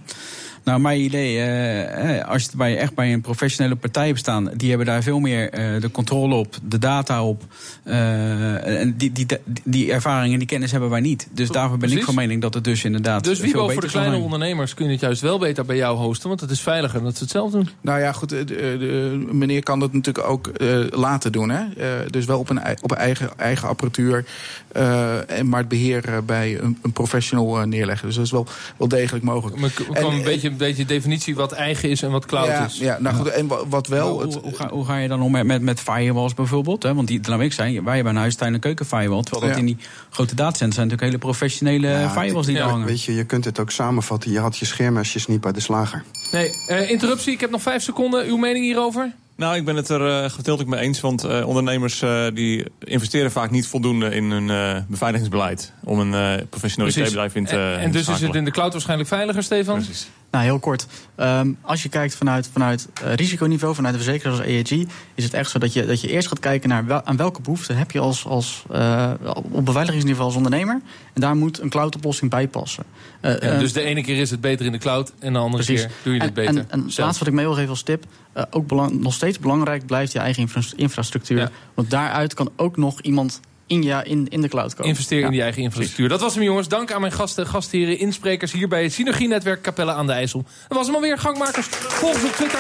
Nou, 0.63 0.79
mijn 0.79 1.01
idee, 1.01 1.37
eh, 1.37 2.17
eh, 2.19 2.27
als 2.27 2.41
je 2.41 2.47
het 2.47 2.57
bij, 2.57 2.77
echt 2.77 2.93
bij 2.95 3.13
een 3.13 3.21
professionele 3.21 3.75
partij 3.75 4.07
hebt 4.07 4.19
staan, 4.19 4.49
die 4.55 4.69
hebben 4.69 4.87
daar 4.87 5.03
veel 5.03 5.19
meer 5.19 5.49
eh, 5.49 5.81
de 5.81 5.91
controle 5.91 6.35
op, 6.35 6.55
de 6.63 6.79
data 6.79 7.23
op. 7.23 7.43
eh, 7.83 8.79
en 8.79 8.97
die, 8.97 9.11
die, 9.11 9.25
die 9.63 9.91
ervaring 9.91 10.33
en 10.33 10.39
die 10.39 10.47
kennis 10.47 10.71
hebben 10.71 10.89
wij 10.89 10.99
niet. 10.99 11.27
Dus 11.31 11.49
daarvoor 11.49 11.69
ben 11.77 11.79
Precies. 11.79 11.97
ik 11.99 12.05
van 12.05 12.15
mening 12.15 12.41
dat 12.41 12.53
het 12.53 12.63
dus 12.63 12.83
inderdaad. 12.83 13.23
Dus 13.23 13.39
Wiebo, 13.39 13.59
beter 13.59 13.73
voor 13.73 13.81
de 13.81 13.87
kleine 13.89 14.17
ondernemers 14.17 14.73
kun 14.73 14.85
je 14.85 14.91
het 14.91 14.99
juist 14.99 15.21
wel 15.21 15.39
beter 15.39 15.65
bij 15.65 15.75
jou 15.75 15.97
hosten. 15.97 16.27
Want 16.29 16.41
het 16.41 16.49
is 16.49 16.61
veiliger 16.61 17.03
dat 17.03 17.17
ze 17.17 17.23
het 17.23 17.31
zelf 17.31 17.51
doen. 17.51 17.69
Nou 17.81 17.99
ja, 17.99 18.11
goed, 18.11 18.29
de, 18.29 18.43
de, 18.43 18.55
de- 18.55 19.25
meneer 19.31 19.63
kan 19.63 19.79
dat 19.79 19.93
natuurlijk 19.93 20.27
ook 20.27 20.47
eh, 20.47 20.77
laten 20.89 21.31
doen. 21.31 21.49
Hè? 21.49 21.59
Eh, 21.77 21.87
dus 22.09 22.25
wel 22.25 22.39
op 22.39 22.49
een, 22.49 22.59
op 22.81 22.91
eigen, 22.91 23.29
eigen 23.37 23.67
apparatuur. 23.67 24.25
eh, 24.71 25.31
en 25.39 25.49
maar 25.49 25.59
het 25.59 25.67
beheer 25.69 26.05
eh, 26.09 26.17
bij 26.25 26.59
een, 26.59 26.77
een 26.81 26.91
professional 26.91 27.59
eh, 27.59 27.65
neerleggen. 27.65 28.07
Dus 28.07 28.15
dat 28.15 28.25
is 28.25 28.31
wel, 28.31 28.47
wel 28.77 28.87
degelijk 28.87 29.23
mogelijk. 29.25 29.59
Maar 29.59 29.69
ik- 29.69 29.79
ik 29.79 29.87
En- 29.95 30.01
kan 30.01 30.13
een 30.13 30.23
beetje, 30.23 30.51
een 30.53 30.67
beetje 30.67 30.85
definitie 30.85 31.35
wat 31.35 31.51
eigen 31.51 31.89
is 31.89 32.01
en 32.01 32.11
wat 32.11 32.25
cloud 32.25 32.47
ja, 32.47 32.65
is. 32.65 32.77
ja, 32.77 32.97
nou 32.99 33.15
goed, 33.15 33.27
en 33.27 33.47
wa- 33.47 33.67
wat 33.67 33.87
wel... 33.87 34.09
hoe, 34.11 34.21
Het, 34.21 34.33
hoe, 34.43 34.55
ga, 34.55 34.69
hoe 34.69 34.85
ga 34.85 34.97
je 34.97 35.07
dan 35.07 35.21
om 35.21 35.31
met, 35.31 35.45
met, 35.45 35.61
met 35.61 35.79
firewalls 35.79 36.33
bijvoorbeeld? 36.33 36.83
Hè? 36.83 36.93
Want 36.93 37.07
die, 37.07 37.19
laat 37.27 37.39
ik 37.39 37.53
zijn, 37.53 37.83
wij 37.83 37.95
hebben 37.95 38.13
een 38.13 38.19
huistuin 38.21 38.53
en 38.53 38.59
keuken 38.59 38.85
firewall. 38.85 39.21
Terwijl 39.23 39.47
dat 39.51 39.59
in 39.59 39.65
die 39.65 39.77
grote 40.09 40.35
datacenters 40.35 40.75
zijn 40.75 40.87
natuurlijk 40.87 41.01
hele 41.01 41.33
professionele 41.33 41.87
Ja, 41.87 42.09
firewalls 42.09 42.45
die 42.45 42.55
ja, 42.55 42.61
daar 42.61 42.69
hangen. 42.69 42.87
Weet 42.87 43.03
je, 43.03 43.13
je 43.15 43.23
kunt 43.23 43.45
het 43.45 43.59
ook 43.59 43.71
samenvatten. 43.71 44.31
Je 44.31 44.39
had 44.39 44.57
je 44.57 44.65
schermesjes 44.65 45.27
niet 45.27 45.41
bij 45.41 45.51
de 45.51 45.59
slager. 45.59 46.03
Nee, 46.31 46.49
eh, 46.67 46.89
interruptie. 46.89 47.33
Ik 47.33 47.39
heb 47.39 47.49
nog 47.49 47.61
vijf 47.61 47.83
seconden. 47.83 48.25
Uw 48.25 48.37
mening 48.37 48.65
hierover? 48.65 49.11
Nou, 49.35 49.55
ik 49.55 49.65
ben 49.65 49.75
het 49.75 49.89
er 49.89 50.23
eh, 50.23 50.29
gedeeltelijk 50.29 50.69
mee 50.75 50.79
eens. 50.79 50.99
Want 51.01 51.23
eh, 51.23 51.47
ondernemers 51.47 52.01
eh, 52.01 52.25
die 52.33 52.65
investeren 52.79 53.31
vaak 53.31 53.51
niet 53.51 53.67
voldoende 53.67 54.09
in 54.15 54.31
hun 54.31 54.49
eh, 54.49 54.81
beveiligingsbeleid. 54.87 55.71
Om 55.83 55.99
een 55.99 56.13
eh 56.39 56.45
professioneel. 56.49 56.87
IT-bedrijf 56.89 57.35
in 57.35 57.45
te 57.45 57.55
en, 57.57 57.79
en 57.79 57.91
dus 57.91 58.07
is 58.07 58.21
het 58.21 58.35
in 58.35 58.45
de 58.45 58.51
cloud 58.51 58.71
waarschijnlijk 58.71 59.09
veiliger, 59.09 59.43
Stefan? 59.43 59.75
Precies. 59.75 60.07
Nou, 60.33 60.45
heel 60.45 60.59
kort. 60.59 60.87
Ehm, 61.15 61.51
als 61.61 61.83
je 61.83 61.89
kijkt 61.89 62.15
vanuit, 62.15 62.49
vanuit 62.51 62.89
uh, 63.03 63.13
risiconiveau, 63.13 63.75
vanuit 63.75 63.93
de 63.93 64.01
verzekeraar 64.01 64.33
als 64.37 64.45
EAG, 64.45 64.87
is 65.15 65.23
het 65.23 65.33
echt 65.33 65.49
zo 65.49 65.59
dat 65.59 65.73
je, 65.73 65.85
dat 65.85 66.01
je 66.01 66.09
eerst 66.09 66.27
gaat 66.27 66.39
kijken 66.39 66.69
naar 66.69 66.85
wel, 66.85 67.03
aan 67.03 67.17
welke 67.17 67.41
behoeften 67.41 67.77
heb 67.77 67.91
je 67.91 67.99
als, 67.99 68.25
als, 68.25 68.63
uh, 68.71 69.11
op 69.51 69.65
beveiligingsniveau 69.65 70.25
als 70.25 70.35
ondernemer. 70.35 70.81
En 71.13 71.21
daar 71.21 71.35
moet 71.35 71.59
een 71.59 71.69
cloudoplossing 71.69 72.31
bij 72.31 72.47
passen. 72.47 72.83
Uh, 73.21 73.39
ja, 73.39 73.57
dus 73.57 73.73
de 73.73 73.81
ene 73.81 74.01
keer 74.01 74.17
is 74.17 74.29
het 74.31 74.41
beter 74.41 74.65
in 74.65 74.71
de 74.71 74.77
cloud 74.77 75.13
en 75.19 75.33
de 75.33 75.39
andere 75.39 75.63
precies. 75.63 75.85
keer 75.85 75.95
doe 76.03 76.13
je 76.13 76.21
het 76.21 76.33
beter. 76.33 76.57
En, 76.57 76.65
en 76.69 76.91
laatst 76.95 77.19
wat 77.19 77.27
ik 77.27 77.33
mee 77.33 77.45
wil 77.45 77.55
geven 77.55 77.69
als 77.69 77.83
tip, 77.83 78.05
ook 78.49 78.67
belang, 78.67 78.99
nog 78.99 79.13
steeds 79.13 79.39
belangrijk 79.39 79.85
blijft 79.85 80.11
je 80.11 80.19
eigen 80.19 80.41
infra 80.41 80.61
infrastructuur. 80.75 81.37
Ja. 81.37 81.51
Want 81.73 81.89
daaruit 81.89 82.33
kan 82.33 82.51
ook 82.55 82.77
nog 82.77 83.01
iemand 83.01 83.39
in, 83.67 83.83
ja, 83.83 84.03
in, 84.03 84.27
in 84.27 84.41
de 84.41 84.47
cloud 84.47 84.73
komen. 84.73 84.89
Investeer 84.89 85.19
ja. 85.19 85.25
in 85.25 85.31
die 85.31 85.41
eigen 85.41 85.61
infrastructuur. 85.61 86.09
Dat 86.09 86.21
was 86.21 86.35
hem 86.35 86.43
jongens. 86.43 86.67
Dank 86.67 86.91
aan 86.91 87.01
mijn 87.01 87.13
gasten, 87.13 87.47
gastheren, 87.47 87.99
insprekers 87.99 88.51
hier 88.51 88.67
bij 88.67 88.83
het 88.83 88.93
Synergienetwerk 88.93 89.61
Capelle 89.61 89.91
aan 89.91 90.07
de 90.07 90.13
IJssel. 90.13 90.43
Dat 90.67 90.77
was 90.77 90.85
hem 90.85 90.95
alweer, 90.95 91.17
Gangmakers. 91.17 91.67
Volg 91.67 92.13
ons 92.13 92.23
op 92.23 92.31
Twitter, 92.31 92.59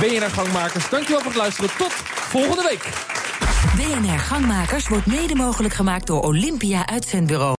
BNR 0.00 0.30
Gangmakers. 0.30 0.88
Dankjewel 0.88 1.20
voor 1.20 1.30
het 1.30 1.40
luisteren. 1.40 1.70
Tot 1.78 1.92
volgende 1.92 2.62
week. 2.62 3.16
BNR 3.76 4.18
Gangmakers 4.18 4.88
wordt 4.88 5.06
mede 5.06 5.34
mogelijk 5.34 5.74
gemaakt 5.74 6.06
door 6.06 6.22
Olympia 6.22 6.86
Uitzendbureau. 6.86 7.56